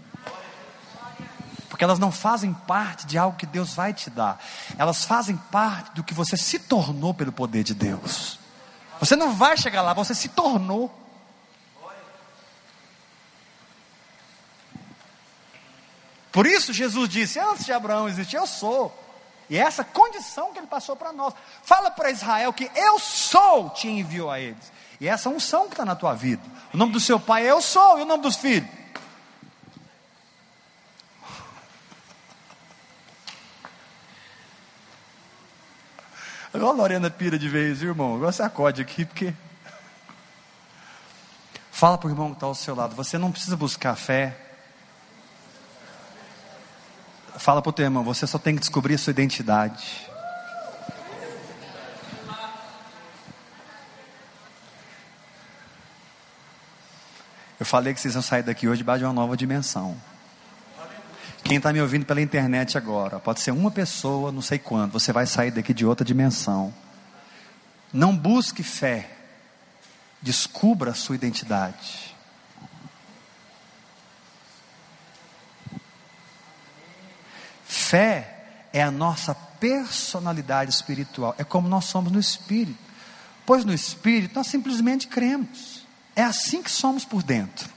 Porque 1.69 1.83
elas 1.83 1.99
não 1.99 2.11
fazem 2.11 2.53
parte 2.53 3.05
de 3.05 3.17
algo 3.17 3.37
que 3.37 3.45
Deus 3.45 3.73
vai 3.73 3.93
te 3.93 4.09
dar. 4.09 4.43
Elas 4.77 5.03
fazem 5.03 5.35
parte 5.35 5.91
do 5.93 6.03
que 6.03 6.13
você 6.13 6.37
se 6.37 6.59
tornou 6.59 7.13
pelo 7.13 7.31
poder 7.31 7.63
de 7.63 7.73
Deus. 7.73 8.39
Você 8.99 9.15
não 9.15 9.33
vai 9.33 9.57
chegar 9.57 9.81
lá, 9.81 9.93
você 9.93 10.15
se 10.15 10.29
tornou. 10.29 10.93
Por 16.31 16.45
isso 16.45 16.73
Jesus 16.73 17.09
disse: 17.09 17.39
Antes 17.39 17.65
de 17.65 17.71
Abraão 17.71 18.09
existir, 18.09 18.35
eu 18.35 18.45
sou. 18.45 18.93
E 19.49 19.57
é 19.57 19.61
essa 19.61 19.83
condição 19.83 20.51
que 20.51 20.59
ele 20.59 20.67
passou 20.67 20.95
para 20.95 21.13
nós. 21.13 21.33
Fala 21.63 21.91
para 21.91 22.09
Israel 22.09 22.51
que 22.51 22.69
eu 22.75 22.99
sou, 22.99 23.69
te 23.69 23.87
enviou 23.87 24.29
a 24.31 24.39
eles. 24.39 24.71
E 24.99 25.07
essa 25.07 25.29
unção 25.29 25.67
que 25.67 25.73
está 25.73 25.85
na 25.85 25.95
tua 25.95 26.13
vida. 26.13 26.41
O 26.73 26.77
nome 26.77 26.91
do 26.91 26.99
seu 26.99 27.19
pai 27.19 27.45
é 27.45 27.51
eu 27.51 27.61
sou, 27.61 27.99
e 27.99 28.01
o 28.01 28.05
nome 28.05 28.23
dos 28.23 28.37
filhos? 28.37 28.69
Agora 36.55 36.71
a 36.71 36.77
Lorena 36.77 37.09
pira 37.09 37.37
de 37.37 37.49
vez, 37.49 37.81
irmão. 37.81 38.15
Agora 38.15 38.31
você 38.31 38.41
acorde 38.41 38.81
aqui, 38.81 39.03
porque. 39.03 39.33
Fala 41.69 41.97
para 41.97 42.07
o 42.07 42.09
irmão 42.09 42.29
que 42.29 42.35
está 42.35 42.45
ao 42.45 42.55
seu 42.55 42.73
lado. 42.73 42.95
Você 42.95 43.17
não 43.17 43.29
precisa 43.29 43.57
buscar 43.57 43.93
fé. 43.97 44.37
Fala 47.37 47.61
para 47.61 47.71
o 47.71 47.73
teu 47.73 47.83
irmão. 47.83 48.05
Você 48.05 48.25
só 48.25 48.39
tem 48.39 48.55
que 48.55 48.61
descobrir 48.61 48.95
a 48.95 48.97
sua 48.97 49.11
identidade. 49.11 50.09
Eu 57.59 57.65
falei 57.65 57.93
que 57.93 57.99
vocês 57.99 58.13
vão 58.13 58.23
sair 58.23 58.43
daqui 58.43 58.65
hoje 58.65 58.77
debaixo 58.77 58.99
de 58.99 59.05
uma 59.05 59.13
nova 59.13 59.35
dimensão. 59.35 59.99
Quem 61.45 61.57
está 61.57 61.71
me 61.71 61.79
ouvindo 61.79 62.07
pela 62.07 62.19
internet 62.19 62.75
agora, 62.75 63.19
pode 63.19 63.39
ser 63.39 63.51
uma 63.51 63.69
pessoa, 63.69 64.31
não 64.31 64.41
sei 64.41 64.57
quando, 64.57 64.91
você 64.91 65.13
vai 65.13 65.27
sair 65.27 65.51
daqui 65.51 65.75
de 65.75 65.85
outra 65.85 66.03
dimensão. 66.03 66.73
Não 67.93 68.17
busque 68.17 68.63
fé, 68.63 69.11
descubra 70.19 70.89
a 70.89 70.95
sua 70.95 71.13
identidade. 71.13 72.15
Fé 77.63 78.43
é 78.73 78.81
a 78.81 78.89
nossa 78.89 79.35
personalidade 79.35 80.71
espiritual, 80.71 81.35
é 81.37 81.43
como 81.43 81.69
nós 81.69 81.85
somos 81.85 82.11
no 82.11 82.19
espírito. 82.19 82.79
Pois 83.45 83.63
no 83.63 83.71
espírito 83.71 84.33
nós 84.33 84.47
simplesmente 84.47 85.05
cremos. 85.05 85.85
É 86.15 86.23
assim 86.23 86.63
que 86.63 86.71
somos 86.71 87.05
por 87.05 87.21
dentro. 87.21 87.69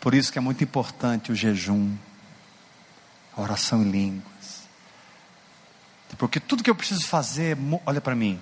Por 0.00 0.14
isso 0.14 0.32
que 0.32 0.38
é 0.38 0.40
muito 0.40 0.62
importante 0.62 1.32
o 1.32 1.34
jejum, 1.34 1.96
a 3.36 3.40
oração 3.40 3.82
em 3.82 3.90
línguas. 3.90 4.68
Porque 6.16 6.40
tudo 6.40 6.62
que 6.62 6.70
eu 6.70 6.74
preciso 6.74 7.06
fazer, 7.06 7.56
olha 7.84 8.00
para 8.00 8.14
mim, 8.14 8.40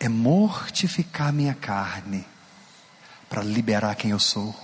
é 0.00 0.08
mortificar 0.08 1.32
minha 1.32 1.54
carne 1.54 2.24
para 3.28 3.42
liberar 3.42 3.94
quem 3.94 4.12
eu 4.12 4.20
sou. 4.20 4.54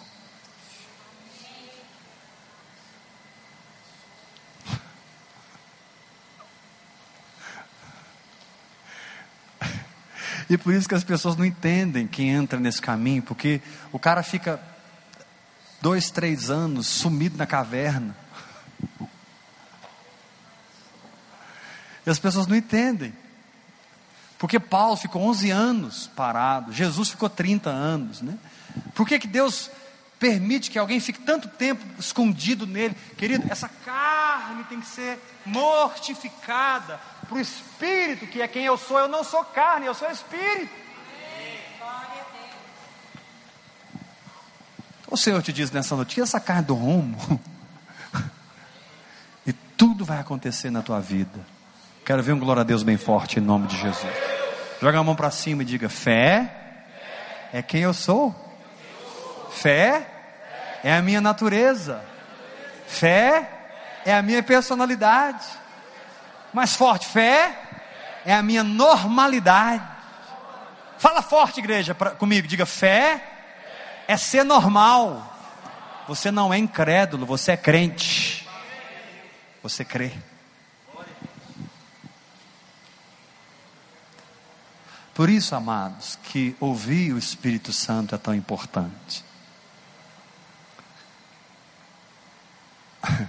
E 10.50 10.58
por 10.58 10.74
isso 10.74 10.86
que 10.86 10.94
as 10.94 11.02
pessoas 11.02 11.36
não 11.36 11.44
entendem 11.44 12.06
quem 12.06 12.28
entra 12.30 12.60
nesse 12.60 12.80
caminho, 12.80 13.22
porque 13.22 13.62
o 13.90 13.98
cara 13.98 14.22
fica 14.22 14.60
dois, 15.84 16.10
três 16.10 16.48
anos 16.48 16.86
sumido 16.86 17.36
na 17.36 17.46
caverna. 17.46 18.16
E 22.06 22.08
as 22.08 22.18
pessoas 22.18 22.46
não 22.46 22.56
entendem. 22.56 23.14
Porque 24.38 24.58
Paulo 24.58 24.96
ficou 24.96 25.20
11 25.20 25.50
anos 25.50 26.06
parado, 26.16 26.72
Jesus 26.72 27.10
ficou 27.10 27.28
30 27.28 27.68
anos, 27.68 28.22
né? 28.22 28.38
Por 28.94 29.06
que, 29.06 29.18
que 29.18 29.26
Deus 29.26 29.70
permite 30.18 30.70
que 30.70 30.78
alguém 30.78 30.98
fique 31.00 31.20
tanto 31.20 31.48
tempo 31.48 31.84
escondido 31.98 32.66
nele? 32.66 32.96
Querido, 33.18 33.46
essa 33.50 33.68
carne 33.68 34.64
tem 34.64 34.80
que 34.80 34.86
ser 34.86 35.18
mortificada 35.44 36.98
para 37.28 37.36
o 37.36 37.40
espírito, 37.40 38.26
que 38.26 38.40
é 38.40 38.48
quem 38.48 38.64
eu 38.64 38.78
sou. 38.78 38.98
Eu 38.98 39.08
não 39.08 39.22
sou 39.22 39.44
carne, 39.44 39.84
eu 39.84 39.94
sou 39.94 40.10
espírito. 40.10 40.83
O 45.14 45.16
Senhor 45.16 45.40
te 45.44 45.52
diz 45.52 45.70
nessa 45.70 45.94
noite: 45.94 46.14
tira 46.14 46.24
essa 46.24 46.40
carne 46.40 46.64
do 46.64 46.74
rumo, 46.74 47.40
e 49.46 49.52
tudo 49.52 50.04
vai 50.04 50.18
acontecer 50.18 50.70
na 50.70 50.82
tua 50.82 50.98
vida. 50.98 51.38
Quero 52.04 52.20
ver 52.20 52.32
um 52.32 52.38
glória 52.40 52.62
a 52.62 52.64
Deus 52.64 52.82
bem 52.82 52.96
forte 52.96 53.38
em 53.38 53.40
nome 53.40 53.68
de 53.68 53.76
Jesus. 53.76 54.12
Joga 54.82 54.98
a 54.98 55.04
mão 55.04 55.14
para 55.14 55.30
cima 55.30 55.62
e 55.62 55.64
diga: 55.64 55.88
fé 55.88 56.52
é 57.52 57.62
quem 57.62 57.82
eu 57.82 57.94
sou. 57.94 58.34
Fé 59.52 60.04
é 60.82 60.96
a 60.96 61.00
minha 61.00 61.20
natureza. 61.20 62.04
Fé 62.88 63.48
é 64.04 64.12
a 64.12 64.20
minha 64.20 64.42
personalidade. 64.42 65.46
Mais 66.52 66.74
forte, 66.74 67.06
fé 67.06 67.56
é 68.26 68.34
a 68.34 68.42
minha 68.42 68.64
normalidade. 68.64 69.80
Fala 70.98 71.22
forte, 71.22 71.60
igreja, 71.60 71.94
pra, 71.94 72.10
comigo. 72.10 72.48
Diga: 72.48 72.66
fé 72.66 73.33
é 74.06 74.16
ser 74.16 74.44
normal. 74.44 75.32
Você 76.06 76.30
não 76.30 76.52
é 76.52 76.58
incrédulo, 76.58 77.24
você 77.24 77.52
é 77.52 77.56
crente. 77.56 78.46
Você 79.62 79.84
crê. 79.84 80.12
Por 85.14 85.30
isso, 85.30 85.54
amados, 85.54 86.18
que 86.24 86.56
ouvir 86.58 87.12
o 87.12 87.18
Espírito 87.18 87.72
Santo 87.72 88.16
é 88.16 88.18
tão 88.18 88.34
importante. 88.34 89.24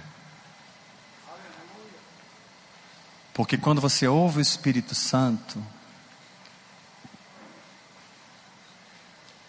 Porque 3.32 3.56
quando 3.56 3.80
você 3.80 4.08
ouve 4.08 4.38
o 4.38 4.40
Espírito 4.40 4.96
Santo, 4.96 5.62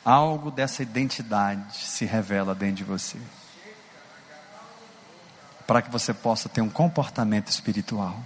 algo 0.08 0.50
dessa 0.50 0.82
identidade 0.82 1.76
se 1.76 2.06
revela 2.06 2.56
dentro 2.56 2.78
de 2.78 2.84
você. 2.86 3.20
Para 5.68 5.82
que 5.82 5.92
você 5.92 6.14
possa 6.14 6.48
ter 6.48 6.62
um 6.62 6.70
comportamento 6.70 7.50
espiritual. 7.50 8.18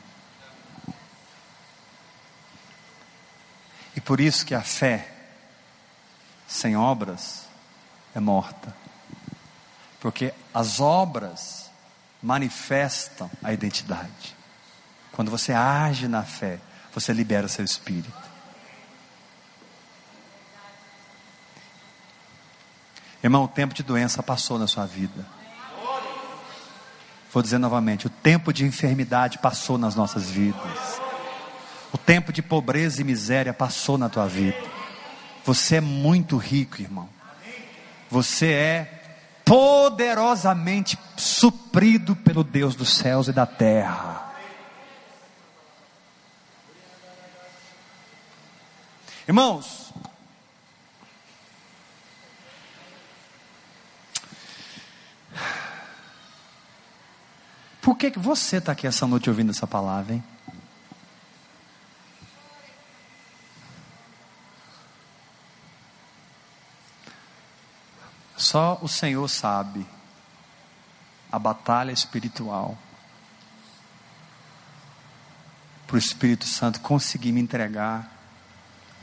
E 3.96 4.00
por 4.00 4.22
isso 4.22 4.46
que 4.46 4.54
a 4.54 4.62
fé 4.62 5.12
sem 6.48 6.78
obras 6.78 7.48
é 8.14 8.20
morta. 8.20 8.76
Porque 10.00 10.36
as 10.54 10.80
obras 10.80 11.72
manifestam 12.22 13.30
a 13.44 13.52
identidade. 13.52 14.36
Quando 15.12 15.32
você 15.32 15.52
age 15.52 16.08
na 16.08 16.22
fé, 16.22 16.60
você 16.94 17.12
libera 17.12 17.48
seu 17.48 17.66
espírito. 17.66 18.31
Irmão, 23.24 23.44
o 23.44 23.48
tempo 23.48 23.74
de 23.74 23.84
doença 23.84 24.24
passou 24.24 24.58
na 24.58 24.68
sua 24.68 24.86
vida. 24.86 25.26
Vou 27.32 27.42
dizer 27.42 27.58
novamente: 27.58 28.08
o 28.08 28.10
tempo 28.10 28.52
de 28.52 28.66
enfermidade 28.66 29.38
passou 29.38 29.78
nas 29.78 29.96
nossas 29.96 30.30
vidas. 30.30 31.02
O 31.94 31.98
tempo 31.98 32.32
de 32.32 32.42
pobreza 32.42 33.02
e 33.02 33.04
miséria 33.04 33.54
passou 33.54 33.98
na 33.98 34.10
tua 34.10 34.28
vida. 34.28 34.58
Você 35.44 35.78
é 35.78 35.82
muito 35.82 36.38
rico, 36.38 36.82
irmão. 36.82 37.10
Você 38.10 38.52
é 38.52 39.02
poderosamente 39.46 40.98
suprido 41.18 42.16
pelo 42.16 42.44
Deus 42.44 42.76
dos 42.76 42.96
céus 42.96 43.28
e 43.28 43.34
da 43.34 43.46
terra. 43.46 44.32
Irmãos, 49.28 49.94
por 57.82 57.91
que, 58.02 58.10
que 58.10 58.20
você 58.20 58.58
está 58.58 58.72
aqui 58.72 58.88
essa 58.88 59.06
noite 59.06 59.30
ouvindo 59.30 59.52
essa 59.52 59.68
palavra, 59.68 60.16
hein? 60.16 60.24
Só 68.36 68.80
o 68.82 68.88
Senhor 68.88 69.28
sabe 69.30 69.86
a 71.32 71.38
batalha 71.38 71.92
espiritual 71.92 72.76
para 75.86 75.96
o 75.96 76.00
Espírito 76.00 76.48
Santo 76.48 76.80
conseguir 76.80 77.32
me 77.32 77.40
entregar 77.40 78.12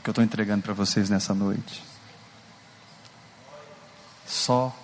que 0.03 0.09
eu 0.09 0.11
estou 0.11 0.23
entregando 0.25 0.61
para 0.61 0.73
vocês 0.73 1.09
nessa 1.09 1.33
noite. 1.33 1.81
Só 4.27 4.75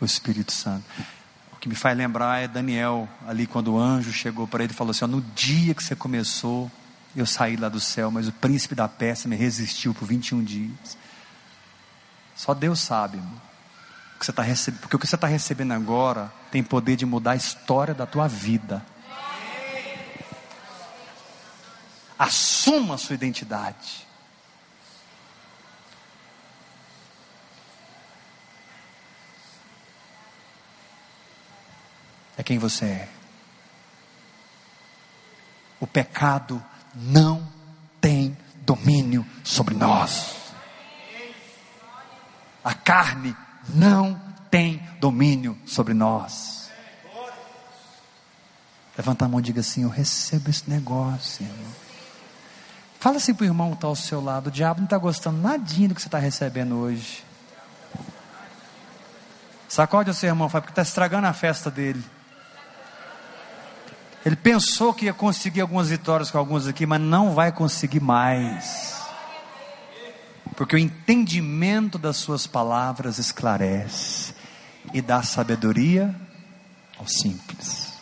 o 0.00 0.04
Espírito 0.04 0.50
Santo. 0.50 0.84
O 1.58 1.60
que 1.60 1.68
me 1.68 1.74
faz 1.74 1.98
lembrar 1.98 2.38
é 2.38 2.46
Daniel, 2.46 3.08
ali 3.26 3.44
quando 3.44 3.74
o 3.74 3.78
anjo 3.80 4.12
chegou 4.12 4.46
para 4.46 4.62
ele 4.62 4.72
e 4.72 4.76
falou 4.76 4.92
assim: 4.92 5.04
No 5.06 5.20
dia 5.20 5.74
que 5.74 5.82
você 5.82 5.96
começou, 5.96 6.70
eu 7.16 7.26
saí 7.26 7.56
lá 7.56 7.68
do 7.68 7.80
céu, 7.80 8.12
mas 8.12 8.28
o 8.28 8.32
príncipe 8.32 8.76
da 8.76 8.86
Pérsia 8.86 9.28
me 9.28 9.34
resistiu 9.34 9.92
por 9.92 10.06
21 10.06 10.44
dias. 10.44 10.96
Só 12.36 12.54
Deus 12.54 12.78
sabe, 12.78 13.20
que 14.20 14.24
você 14.24 14.32
tá 14.32 14.40
recebendo, 14.40 14.80
porque 14.82 14.94
o 14.94 14.98
que 15.00 15.06
você 15.08 15.16
está 15.16 15.26
recebendo 15.26 15.72
agora 15.72 16.32
tem 16.52 16.62
poder 16.62 16.94
de 16.94 17.04
mudar 17.04 17.32
a 17.32 17.36
história 17.36 17.92
da 17.92 18.06
tua 18.06 18.28
vida. 18.28 18.86
Assuma 22.16 22.94
a 22.94 22.98
sua 22.98 23.14
identidade. 23.14 24.07
É 32.38 32.42
quem 32.42 32.56
você 32.56 32.84
é. 32.84 33.08
O 35.80 35.86
pecado 35.86 36.62
não 36.94 37.46
tem 38.00 38.36
domínio 38.60 39.26
sobre 39.42 39.74
nós. 39.74 40.36
A 42.62 42.72
carne 42.74 43.36
não 43.68 44.20
tem 44.50 44.78
domínio 45.00 45.58
sobre 45.66 45.94
nós. 45.94 46.70
Levanta 48.96 49.24
a 49.24 49.28
mão 49.28 49.40
e 49.40 49.42
diga 49.42 49.60
assim: 49.60 49.82
Eu 49.82 49.88
recebo 49.88 50.50
esse 50.50 50.68
negócio, 50.70 51.44
irmão. 51.44 51.72
Fala 53.00 53.16
assim 53.16 53.32
para 53.32 53.44
o 53.44 53.46
irmão 53.46 53.70
que 53.70 53.76
está 53.76 53.86
ao 53.86 53.96
seu 53.96 54.22
lado: 54.22 54.48
o 54.48 54.50
diabo 54.50 54.80
não 54.80 54.86
está 54.86 54.98
gostando 54.98 55.40
nadinho 55.40 55.90
do 55.90 55.94
que 55.94 56.02
você 56.02 56.08
está 56.08 56.18
recebendo 56.18 56.76
hoje. 56.76 57.24
Sacode 59.68 60.10
o 60.10 60.14
seu 60.14 60.28
irmão, 60.28 60.48
fala, 60.48 60.62
porque 60.62 60.72
está 60.72 60.82
estragando 60.82 61.26
a 61.26 61.32
festa 61.32 61.70
dele. 61.70 62.02
Ele 64.24 64.36
pensou 64.36 64.92
que 64.92 65.06
ia 65.06 65.14
conseguir 65.14 65.60
algumas 65.60 65.88
vitórias 65.88 66.30
com 66.30 66.38
alguns 66.38 66.66
aqui, 66.66 66.84
mas 66.84 67.00
não 67.00 67.34
vai 67.34 67.52
conseguir 67.52 68.00
mais. 68.00 68.96
Porque 70.56 70.74
o 70.74 70.78
entendimento 70.78 71.98
das 71.98 72.16
suas 72.16 72.46
palavras 72.46 73.18
esclarece 73.18 74.34
e 74.92 75.00
dá 75.00 75.22
sabedoria 75.22 76.14
ao 76.98 77.06
simples. 77.06 77.92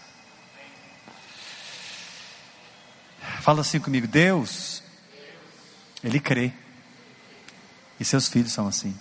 Fala 3.40 3.60
assim 3.60 3.78
comigo, 3.78 4.06
Deus 4.06 4.82
ele 6.06 6.20
crê. 6.20 6.52
E 7.98 8.04
seus 8.04 8.28
filhos 8.28 8.52
são 8.52 8.68
assim. 8.68 8.96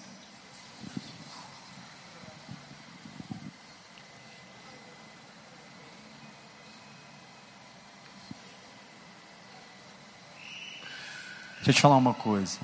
Deixa 11.65 11.71
eu 11.71 11.73
te 11.73 11.81
falar 11.81 11.97
uma 11.97 12.13
coisa. 12.13 12.59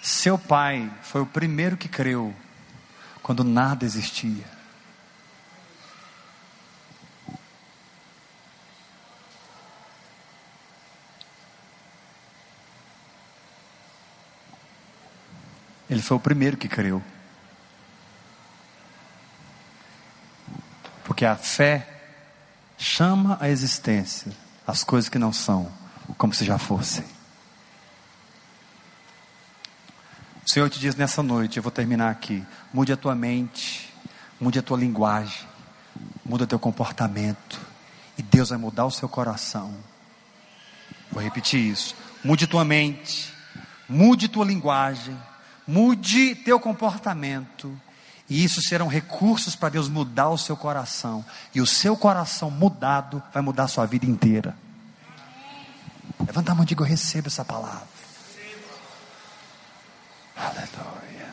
Seu 0.00 0.38
pai 0.38 0.88
foi 1.02 1.20
o 1.20 1.26
primeiro 1.26 1.76
que 1.76 1.88
creu 1.88 2.32
quando 3.20 3.42
nada 3.42 3.84
existia. 3.84 4.44
Ele 15.90 16.00
foi 16.00 16.16
o 16.16 16.20
primeiro 16.20 16.56
que 16.56 16.68
creu. 16.68 17.02
Porque 21.02 21.24
a 21.24 21.34
fé 21.34 21.88
chama 22.78 23.36
a 23.40 23.48
existência 23.48 24.30
as 24.64 24.84
coisas 24.84 25.10
que 25.10 25.18
não 25.18 25.32
são, 25.32 25.72
como 26.16 26.32
se 26.32 26.44
já 26.44 26.56
fossem. 26.56 27.04
O 30.43 30.43
Senhor 30.54 30.70
te 30.70 30.78
diz 30.78 30.94
nessa 30.94 31.20
noite, 31.20 31.56
eu 31.56 31.64
vou 31.64 31.72
terminar 31.72 32.12
aqui. 32.12 32.40
Mude 32.72 32.92
a 32.92 32.96
tua 32.96 33.12
mente, 33.12 33.92
mude 34.40 34.56
a 34.56 34.62
tua 34.62 34.78
linguagem, 34.78 35.48
muda 36.24 36.46
teu 36.46 36.60
comportamento, 36.60 37.60
e 38.16 38.22
Deus 38.22 38.50
vai 38.50 38.58
mudar 38.58 38.84
o 38.84 38.90
seu 38.92 39.08
coração. 39.08 39.74
Vou 41.10 41.20
repetir 41.20 41.58
isso. 41.58 41.96
Mude 42.22 42.46
tua 42.46 42.64
mente, 42.64 43.34
mude 43.88 44.28
tua 44.28 44.44
linguagem, 44.44 45.18
Mude 45.66 46.36
teu 46.36 46.60
comportamento. 46.60 47.76
E 48.30 48.44
isso 48.44 48.62
serão 48.62 48.86
recursos 48.86 49.56
para 49.56 49.70
Deus 49.70 49.88
mudar 49.88 50.28
o 50.28 50.38
seu 50.38 50.56
coração. 50.56 51.24
E 51.52 51.60
o 51.60 51.66
seu 51.66 51.96
coração 51.96 52.48
mudado 52.48 53.20
vai 53.32 53.42
mudar 53.42 53.64
a 53.64 53.68
sua 53.68 53.86
vida 53.86 54.06
inteira. 54.06 54.56
Levanta 56.24 56.52
a 56.52 56.54
mão 56.54 56.62
e 56.62 56.66
diga: 56.68 56.82
Eu 56.82 56.86
recebo 56.86 57.26
essa 57.26 57.44
palavra. 57.44 57.93
Aleluia. 60.36 61.32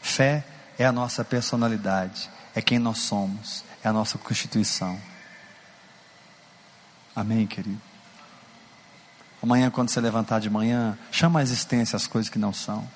Fé 0.00 0.44
é 0.78 0.84
a 0.84 0.92
nossa 0.92 1.24
personalidade, 1.24 2.30
é 2.54 2.62
quem 2.62 2.78
nós 2.78 2.98
somos, 2.98 3.64
é 3.82 3.88
a 3.88 3.92
nossa 3.92 4.18
constituição. 4.18 5.00
Amém, 7.14 7.46
querido? 7.46 7.80
Amanhã, 9.42 9.70
quando 9.70 9.88
você 9.88 10.00
levantar 10.00 10.40
de 10.40 10.50
manhã, 10.50 10.98
chama 11.10 11.40
a 11.40 11.42
existência 11.42 11.96
as 11.96 12.06
coisas 12.06 12.28
que 12.28 12.38
não 12.38 12.52
são. 12.52 12.88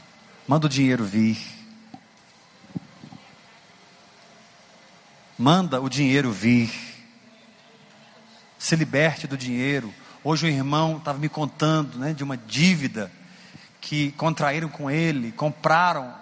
Manda 0.46 0.66
o 0.66 0.68
dinheiro 0.68 1.04
vir. 1.04 1.38
Manda 5.38 5.80
o 5.80 5.88
dinheiro 5.88 6.32
vir. 6.32 6.72
Se 8.58 8.74
liberte 8.74 9.26
do 9.26 9.36
dinheiro. 9.36 9.94
Hoje 10.24 10.46
o 10.46 10.48
irmão 10.48 10.98
estava 10.98 11.18
me 11.18 11.28
contando 11.28 11.98
né, 11.98 12.12
de 12.12 12.22
uma 12.22 12.36
dívida 12.36 13.10
que 13.80 14.12
contraíram 14.12 14.68
com 14.68 14.88
ele, 14.88 15.32
compraram 15.32 16.14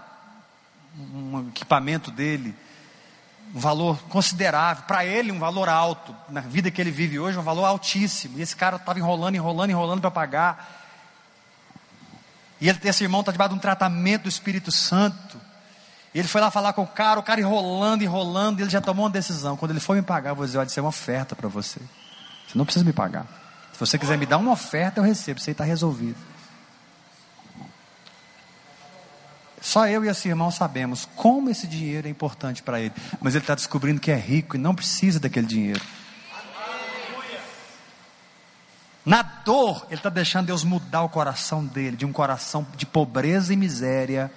um 0.96 1.48
equipamento 1.48 2.11
dele, 2.11 2.55
um 3.55 3.61
valor 3.61 4.01
considerável, 4.05 4.84
para 4.84 5.05
ele 5.05 5.30
um 5.30 5.38
valor 5.38 5.68
alto, 5.68 6.16
na 6.30 6.40
vida 6.40 6.70
que 6.70 6.80
ele 6.80 6.90
vive 6.90 7.18
hoje, 7.18 7.38
um 7.38 7.42
valor 7.42 7.66
altíssimo. 7.66 8.38
E 8.38 8.42
esse 8.42 8.57
cara 8.57 8.76
estava 8.76 8.98
enrolando, 8.98 9.34
enrolando, 9.34 9.70
enrolando 9.70 10.01
para 10.01 10.11
pagar. 10.11 10.86
E 12.59 12.68
ele, 12.68 12.78
esse 12.82 13.05
irmão 13.05 13.20
está 13.20 13.32
debaixo 13.32 13.51
de 13.51 13.59
um 13.59 13.61
tratamento 13.61 14.22
do 14.22 14.28
Espírito 14.30 14.72
Santo. 14.72 15.38
Ele 16.14 16.26
foi 16.26 16.40
lá 16.40 16.51
falar 16.51 16.72
com 16.72 16.82
o 16.82 16.86
cara, 16.86 17.20
o 17.20 17.22
cara 17.22 17.38
enrolando, 17.38 18.03
enrolando, 18.03 18.61
e 18.61 18.62
ele 18.62 18.70
já 18.70 18.80
tomou 18.80 19.05
uma 19.05 19.11
decisão. 19.11 19.59
Quando 19.59 19.72
ele 19.72 19.80
for 19.80 19.94
me 19.94 20.03
pagar, 20.03 20.30
eu 20.30 20.36
vou 20.36 20.46
dizer: 20.46 20.57
olha, 20.57 20.66
isso 20.66 20.80
é 20.80 20.82
uma 20.82 20.88
oferta 20.88 21.36
para 21.36 21.48
você. 21.48 21.80
Você 22.48 22.57
não 22.57 22.64
precisa 22.64 22.84
me 22.84 22.92
pagar. 22.94 23.26
Se 23.81 23.87
você 23.87 23.99
quiser 23.99 24.18
me 24.18 24.26
dar 24.26 24.37
uma 24.37 24.53
oferta, 24.53 25.01
eu 25.01 25.05
recebo. 25.05 25.41
Isso 25.41 25.49
aí 25.49 25.53
está 25.53 25.64
resolvido. 25.64 26.18
Só 29.59 29.89
eu 29.89 30.05
e 30.05 30.09
esse 30.09 30.28
irmão 30.28 30.51
sabemos 30.51 31.09
como 31.16 31.49
esse 31.49 31.66
dinheiro 31.66 32.07
é 32.07 32.11
importante 32.11 32.62
para 32.62 32.78
ele. 32.78 32.93
Mas 33.22 33.35
ele 33.35 33.43
está 33.43 33.55
descobrindo 33.55 33.99
que 33.99 34.11
é 34.11 34.16
rico 34.16 34.55
e 34.55 34.59
não 34.59 34.74
precisa 34.74 35.18
daquele 35.18 35.47
dinheiro. 35.47 35.81
Na 39.03 39.22
dor, 39.22 39.87
ele 39.87 39.95
está 39.95 40.11
deixando 40.11 40.49
Deus 40.49 40.62
mudar 40.62 41.01
o 41.01 41.09
coração 41.09 41.64
dele, 41.64 41.97
de 41.97 42.05
um 42.05 42.12
coração 42.12 42.66
de 42.76 42.85
pobreza 42.85 43.55
e 43.55 43.57
miséria. 43.57 44.31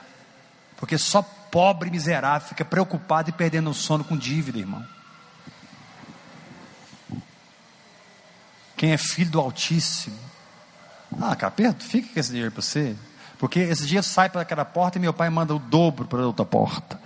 Porque 0.77 0.97
só 0.97 1.21
pobre 1.21 1.89
e 1.89 1.91
miserável 1.91 2.47
fica 2.47 2.63
preocupado 2.63 3.29
e 3.29 3.33
perdendo 3.33 3.71
o 3.71 3.73
sono 3.73 4.05
com 4.05 4.15
dívida, 4.15 4.59
irmão. 4.59 4.92
Quem 8.83 8.91
é 8.91 8.97
filho 8.97 9.31
do 9.31 9.39
Altíssimo. 9.39 10.19
Ah, 11.21 11.33
capeta, 11.37 11.85
fica 11.85 12.13
com 12.13 12.19
esse 12.19 12.31
dinheiro 12.31 12.51
para 12.51 12.61
você. 12.61 12.93
Porque 13.39 13.61
esse 13.61 13.85
dia 13.85 14.03
sai 14.03 14.29
para 14.29 14.41
aquela 14.41 14.65
porta 14.65 14.97
e 14.97 15.01
meu 15.01 15.13
pai 15.13 15.29
manda 15.29 15.55
o 15.55 15.59
dobro 15.59 16.05
para 16.05 16.27
outra 16.27 16.43
porta. 16.43 16.99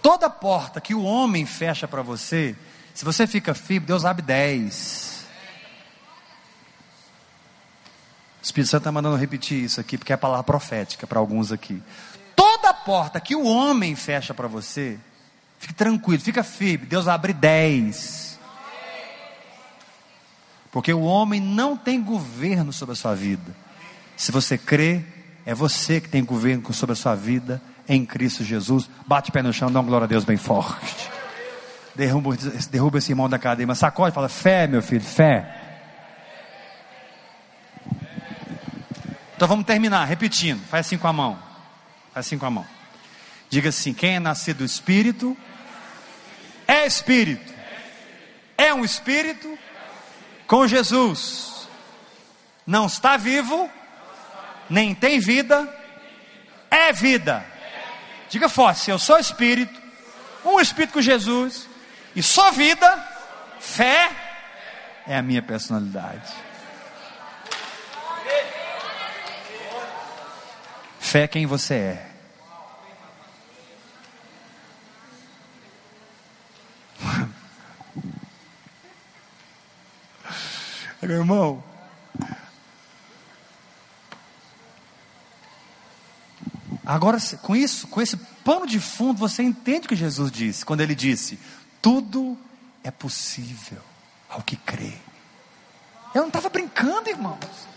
Toda 0.00 0.30
porta 0.30 0.80
que 0.80 0.94
o 0.94 1.02
homem 1.02 1.44
fecha 1.44 1.88
para 1.88 2.02
você, 2.02 2.54
se 2.94 3.04
você 3.04 3.26
fica 3.26 3.52
firme, 3.52 3.84
Deus 3.84 4.04
abre 4.04 4.22
dez. 4.22 5.26
O 8.40 8.44
Espírito 8.44 8.70
Santo 8.70 8.82
está 8.82 8.92
mandando 8.92 9.16
repetir 9.16 9.64
isso 9.64 9.80
aqui, 9.80 9.98
porque 9.98 10.12
é 10.12 10.14
a 10.14 10.18
palavra 10.18 10.44
profética 10.44 11.04
para 11.04 11.18
alguns 11.18 11.50
aqui. 11.50 11.82
Toda 12.36 12.72
porta 12.72 13.20
que 13.20 13.34
o 13.34 13.44
homem 13.44 13.96
fecha 13.96 14.32
para 14.32 14.46
você, 14.46 15.00
fique 15.58 15.74
tranquilo, 15.74 16.22
fica 16.22 16.44
firme, 16.44 16.86
Deus 16.86 17.08
abre 17.08 17.32
dez. 17.32 18.27
Porque 20.70 20.92
o 20.92 21.02
homem 21.02 21.40
não 21.40 21.76
tem 21.76 22.00
governo 22.02 22.72
sobre 22.72 22.92
a 22.92 22.96
sua 22.96 23.14
vida. 23.14 23.54
Se 24.16 24.30
você 24.30 24.58
crê, 24.58 25.02
é 25.46 25.54
você 25.54 26.00
que 26.00 26.08
tem 26.08 26.24
governo 26.24 26.72
sobre 26.74 26.92
a 26.92 26.96
sua 26.96 27.14
vida 27.14 27.60
em 27.88 28.04
Cristo 28.04 28.44
Jesus. 28.44 28.88
Bate 29.06 29.30
o 29.30 29.32
pé 29.32 29.42
no 29.42 29.52
chão, 29.52 29.72
dá 29.72 29.80
uma 29.80 29.88
glória 29.88 30.04
a 30.04 30.08
Deus 30.08 30.24
bem 30.24 30.36
forte. 30.36 31.10
Derruba, 31.94 32.36
derruba 32.70 32.98
esse 32.98 33.10
irmão 33.12 33.28
da 33.28 33.38
cadeia, 33.38 33.74
sacode 33.74 34.12
e 34.12 34.14
fala: 34.14 34.28
fé, 34.28 34.66
meu 34.66 34.82
filho, 34.82 35.02
fé. 35.02 35.54
Então 39.34 39.48
vamos 39.48 39.64
terminar, 39.64 40.04
repetindo. 40.04 40.60
Faz 40.66 40.86
assim 40.86 40.98
com 40.98 41.06
a 41.06 41.12
mão. 41.12 41.38
Faz 42.12 42.26
assim 42.26 42.36
com 42.36 42.46
a 42.46 42.50
mão. 42.50 42.66
Diga 43.48 43.70
assim: 43.70 43.94
quem 43.94 44.16
é 44.16 44.20
nascido 44.20 44.58
do 44.58 44.64
Espírito 44.64 45.36
é 46.66 46.86
Espírito. 46.86 47.54
É 48.56 48.74
um 48.74 48.84
Espírito 48.84 49.58
com 50.48 50.66
Jesus. 50.66 51.68
Não 52.66 52.86
está 52.86 53.16
vivo, 53.16 53.70
nem 54.68 54.94
tem 54.94 55.20
vida, 55.20 55.72
é 56.70 56.92
vida. 56.92 57.44
Diga 58.28 58.48
forte: 58.48 58.90
eu 58.90 58.98
sou 58.98 59.18
espírito, 59.18 59.80
um 60.44 60.58
espírito 60.58 60.94
com 60.94 61.00
Jesus, 61.00 61.68
e 62.16 62.22
sou 62.22 62.50
vida, 62.52 63.06
fé 63.60 64.10
é 65.06 65.16
a 65.16 65.22
minha 65.22 65.42
personalidade. 65.42 66.32
Fé 70.98 71.22
é 71.22 71.28
quem 71.28 71.46
você 71.46 71.74
é. 71.74 72.07
Meu 81.00 81.18
irmão, 81.18 81.62
Agora, 86.88 87.18
com 87.42 87.54
isso, 87.54 87.86
com 87.88 88.00
esse 88.00 88.16
pano 88.16 88.66
de 88.66 88.80
fundo, 88.80 89.18
você 89.18 89.42
entende 89.42 89.84
o 89.84 89.88
que 89.90 89.94
Jesus 89.94 90.32
disse, 90.32 90.64
quando 90.64 90.80
ele 90.80 90.94
disse: 90.94 91.38
Tudo 91.82 92.34
é 92.82 92.90
possível 92.90 93.82
ao 94.26 94.40
que 94.40 94.56
crê. 94.56 94.94
Eu 96.14 96.22
não 96.22 96.28
estava 96.28 96.48
brincando, 96.48 97.10
irmãos. 97.10 97.68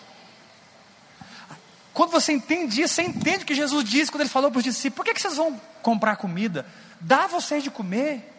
Quando 1.93 2.11
você 2.11 2.31
entende 2.31 2.81
isso, 2.81 2.93
você 2.93 3.01
entende 3.01 3.43
o 3.43 3.45
que 3.45 3.53
Jesus 3.53 3.83
disse 3.83 4.09
quando 4.09 4.21
ele 4.21 4.29
falou 4.29 4.49
para 4.49 4.59
os 4.59 4.63
discípulos: 4.63 4.95
Por 4.95 5.03
que, 5.03 5.13
que 5.13 5.21
vocês 5.21 5.35
vão 5.35 5.59
comprar 5.81 6.15
comida? 6.15 6.65
Dá 7.01 7.25
a 7.25 7.27
vocês 7.27 7.61
de 7.61 7.69
comer. 7.69 8.29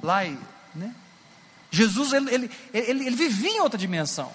Lá, 0.00 0.22
né? 0.74 0.94
Jesus, 1.70 2.12
ele, 2.12 2.34
ele, 2.34 2.50
ele, 2.72 3.06
ele 3.06 3.16
vivia 3.16 3.50
em 3.50 3.60
outra 3.60 3.78
dimensão. 3.78 4.32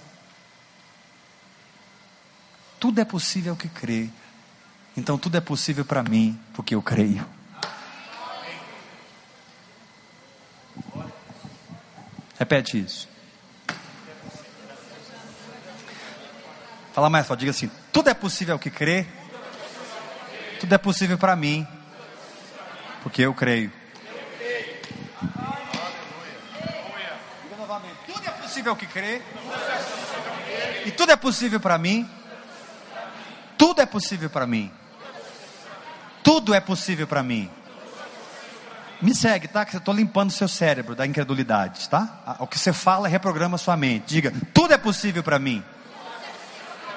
Tudo 2.79 2.99
é 2.99 3.05
possível 3.05 3.53
ao 3.53 3.57
que 3.57 3.67
crê. 3.67 4.09
Então 4.95 5.17
tudo 5.17 5.36
é 5.38 5.41
possível 5.41 5.83
para 5.83 6.03
mim, 6.03 6.39
porque 6.53 6.75
eu 6.75 6.81
creio. 6.81 7.27
Repete 12.38 12.79
isso. 12.79 13.07
Fala 16.93 17.09
mais, 17.09 17.27
só 17.27 17.36
diga 17.36 17.51
assim: 17.51 17.69
tudo 17.91 18.09
é 18.09 18.13
possível 18.13 18.53
ao 18.53 18.59
que 18.59 18.69
crê. 18.69 19.05
Tudo 20.59 20.73
é 20.73 20.77
possível 20.77 21.17
para 21.17 21.36
mim, 21.36 21.67
porque 23.03 23.21
eu 23.21 23.33
creio. 23.33 23.71
Diga 27.43 27.57
novamente: 27.57 27.97
tudo 28.05 28.25
é 28.25 28.31
possível 28.66 28.72
ao 28.72 28.76
que 28.76 28.88
crê. 28.88 29.22
E 30.86 30.91
tudo 30.91 31.11
é 31.11 31.16
possível 31.16 31.59
para 31.59 31.78
mim. 31.78 32.09
Tudo 33.57 33.82
é 33.82 33.86
possível 33.86 34.30
para 34.30 34.47
mim. 34.47 34.72
Tudo 36.24 36.53
é 36.53 36.59
possível 36.59 37.07
para 37.07 37.22
mim. 37.22 37.49
Me 39.01 39.13
segue, 39.13 39.47
tá? 39.47 39.66
Que 39.66 39.76
eu 39.76 39.80
estou 39.80 39.93
limpando 39.93 40.32
seu 40.32 40.47
cérebro 40.47 40.95
da 40.95 41.05
incredulidade, 41.05 41.88
tá? 41.89 42.38
O 42.39 42.47
que 42.47 42.57
você 42.57 42.74
fala 42.74 43.07
reprograma 43.07 43.57
sua 43.57 43.78
mente. 43.78 44.05
Diga, 44.07 44.34
tudo 44.53 44.74
é 44.74 44.78
possível 44.78 45.22
para 45.22 45.38
mim. 45.38 45.63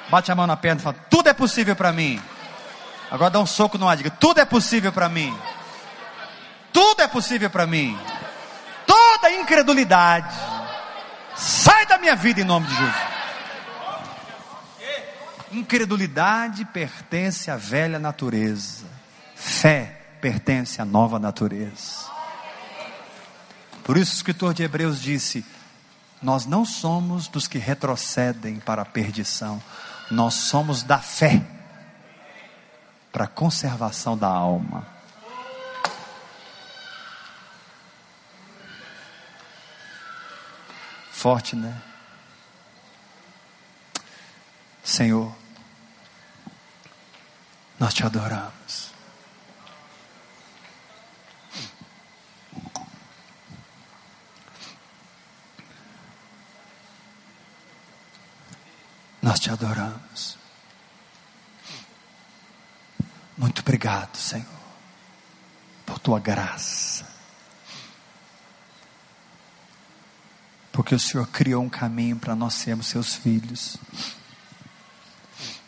Bate 0.09 0.33
a 0.33 0.35
mão 0.35 0.47
na 0.47 0.57
perna 0.57 0.81
e 0.81 0.85
fala, 0.85 0.97
tudo 1.11 1.29
é 1.29 1.35
possível 1.35 1.77
para 1.77 1.93
mim. 1.93 2.19
Agora 3.11 3.31
dá 3.31 3.41
um 3.41 3.47
soco 3.47 3.77
no 3.77 3.87
ar, 3.87 3.97
diga, 3.97 4.11
tudo 4.11 4.41
é 4.41 4.45
possível 4.45 4.93
para 4.93 5.09
mim. 5.09 5.37
Tudo 6.73 7.03
é 7.03 7.09
possível 7.09 7.51
para 7.51 7.67
mim. 7.67 7.99
Toda 8.87 9.31
incredulidade 9.33 10.48
sai 11.69 11.85
da 11.85 11.99
minha 11.99 12.17
vida 12.17 12.41
em 12.41 12.45
nome 12.45 12.67
de 12.67 12.75
Jesus. 12.75 12.95
Incredulidade 15.53 16.65
pertence 16.65 17.51
à 17.51 17.57
velha 17.57 17.99
natureza. 17.99 18.87
Fé 19.37 20.01
pertence 20.19 20.81
à 20.81 20.85
nova 20.87 21.19
natureza. 21.19 22.09
Por 23.85 23.99
isso 23.99 24.13
o 24.13 24.17
escritor 24.17 24.55
de 24.55 24.63
Hebreus 24.63 24.99
disse: 25.01 25.45
Nós 26.23 26.47
não 26.47 26.65
somos 26.65 27.29
dos 27.29 27.47
que 27.47 27.59
retrocedem 27.59 28.59
para 28.61 28.81
a 28.81 28.87
perdição, 28.87 29.63
nós 30.11 30.35
somos 30.35 30.83
da 30.83 30.99
fé 30.99 31.43
para 33.13 33.25
a 33.25 33.29
conservação 33.29 34.17
da 34.17 34.29
alma. 34.29 34.98
Forte, 41.19 41.57
né? 41.57 41.83
Senhor, 44.85 45.35
nós 47.77 47.93
te 47.93 48.05
adoramos. 48.05 48.93
Nós 59.21 59.41
te 59.41 59.51
adoramos. 59.51 60.39
Muito 63.37 63.59
obrigado, 63.63 64.17
Senhor, 64.17 64.47
por 65.85 65.99
tua 65.99 66.21
graça, 66.21 67.05
Porque 70.79 70.95
o 70.95 71.01
Senhor 71.01 71.27
criou 71.27 71.65
um 71.65 71.69
caminho 71.69 72.15
para 72.15 72.37
nós 72.37 72.55
sermos 72.55 72.87
seus 72.87 73.13
filhos. 73.13 73.77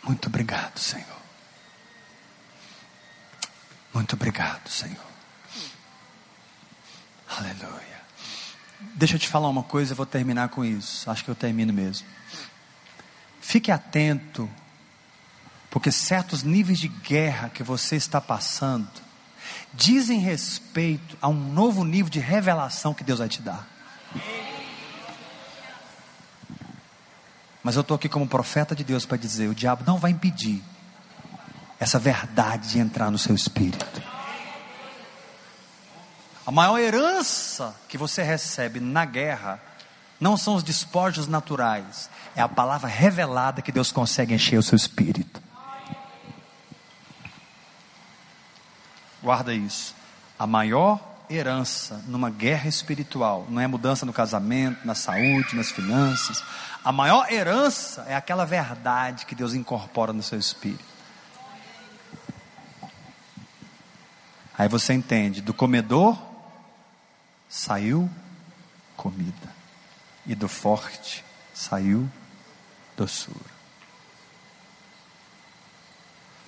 Muito 0.04 0.28
obrigado, 0.28 0.78
Senhor. 0.78 1.04
Muito 3.92 4.12
obrigado, 4.14 4.68
Senhor. 4.68 5.04
Aleluia. 7.28 8.00
Deixa 8.94 9.16
eu 9.16 9.18
te 9.18 9.26
falar 9.26 9.48
uma 9.48 9.64
coisa, 9.64 9.94
eu 9.94 9.96
vou 9.96 10.06
terminar 10.06 10.48
com 10.50 10.64
isso. 10.64 11.10
Acho 11.10 11.24
que 11.24 11.30
eu 11.32 11.34
termino 11.34 11.72
mesmo. 11.72 12.06
Fique 13.40 13.72
atento, 13.72 14.48
porque 15.72 15.90
certos 15.90 16.44
níveis 16.44 16.78
de 16.78 16.86
guerra 16.86 17.48
que 17.48 17.64
você 17.64 17.96
está 17.96 18.20
passando 18.20 18.88
dizem 19.74 20.20
respeito 20.20 21.18
a 21.20 21.26
um 21.26 21.52
novo 21.52 21.82
nível 21.84 22.08
de 22.10 22.20
revelação 22.20 22.94
que 22.94 23.02
Deus 23.02 23.18
vai 23.18 23.28
te 23.28 23.42
dar. 23.42 23.79
Mas 27.62 27.76
eu 27.76 27.82
estou 27.82 27.94
aqui 27.94 28.08
como 28.08 28.26
profeta 28.26 28.74
de 28.74 28.82
Deus 28.82 29.04
para 29.04 29.16
dizer: 29.16 29.48
o 29.48 29.54
diabo 29.54 29.84
não 29.86 29.98
vai 29.98 30.10
impedir 30.10 30.62
essa 31.78 31.98
verdade 31.98 32.70
de 32.70 32.78
entrar 32.78 33.10
no 33.10 33.18
seu 33.18 33.34
espírito. 33.34 34.02
A 36.46 36.50
maior 36.50 36.78
herança 36.78 37.74
que 37.88 37.98
você 37.98 38.22
recebe 38.22 38.80
na 38.80 39.04
guerra 39.04 39.60
não 40.18 40.36
são 40.36 40.54
os 40.54 40.62
despojos 40.62 41.26
naturais, 41.26 42.10
é 42.36 42.42
a 42.42 42.48
palavra 42.48 42.88
revelada 42.88 43.62
que 43.62 43.72
Deus 43.72 43.90
consegue 43.90 44.34
encher 44.34 44.58
o 44.58 44.62
seu 44.62 44.76
espírito. 44.76 45.40
Guarda 49.22 49.54
isso. 49.54 49.94
A 50.38 50.46
maior 50.46 50.98
herança 51.30 52.02
numa 52.08 52.28
guerra 52.28 52.68
espiritual 52.68 53.46
não 53.48 53.60
é 53.60 53.66
mudança 53.66 54.04
no 54.04 54.12
casamento, 54.12 54.84
na 54.84 54.94
saúde, 54.94 55.54
nas 55.54 55.70
finanças. 55.70 56.42
A 56.84 56.90
maior 56.90 57.30
herança 57.32 58.04
é 58.08 58.16
aquela 58.16 58.44
verdade 58.44 59.24
que 59.24 59.34
Deus 59.34 59.54
incorpora 59.54 60.12
no 60.12 60.22
seu 60.22 60.38
espírito. 60.38 60.84
Aí 64.58 64.68
você 64.68 64.92
entende: 64.92 65.40
do 65.40 65.54
comedor 65.54 66.18
saiu 67.48 68.10
comida, 68.96 69.54
e 70.26 70.34
do 70.34 70.48
forte 70.48 71.24
saiu 71.54 72.10
doçura. 72.96 73.60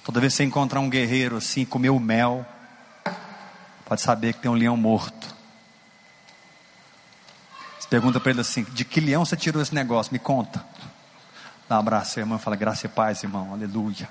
Toda 0.05 0.21
vez 0.21 0.33
que 0.33 0.39
você 0.39 0.45
encontrar 0.45 0.81
um 0.81 0.91
guerreiro 0.91 1.37
assim, 1.37 1.65
comeu 1.65 1.99
mel, 1.99 2.45
pode 3.93 4.01
saber 4.01 4.33
que 4.33 4.41
tem 4.41 4.51
um 4.51 4.55
leão 4.55 4.75
morto. 4.75 5.37
Você 7.79 7.87
pergunta 7.91 8.19
para 8.19 8.31
ele 8.31 8.41
assim: 8.41 8.65
de 8.71 8.87
que 8.87 9.01
leão 9.01 9.23
você 9.23 9.37
tirou 9.37 9.61
esse 9.61 9.75
negócio? 9.75 10.11
Me 10.15 10.19
conta. 10.19 10.65
Dá 11.69 11.77
um 11.77 11.81
abraço, 11.81 12.19
irmão, 12.19 12.39
fala 12.39 12.57
graça 12.57 12.87
e 12.87 12.89
paz, 12.89 13.23
irmão, 13.23 13.53
aleluia. 13.53 14.09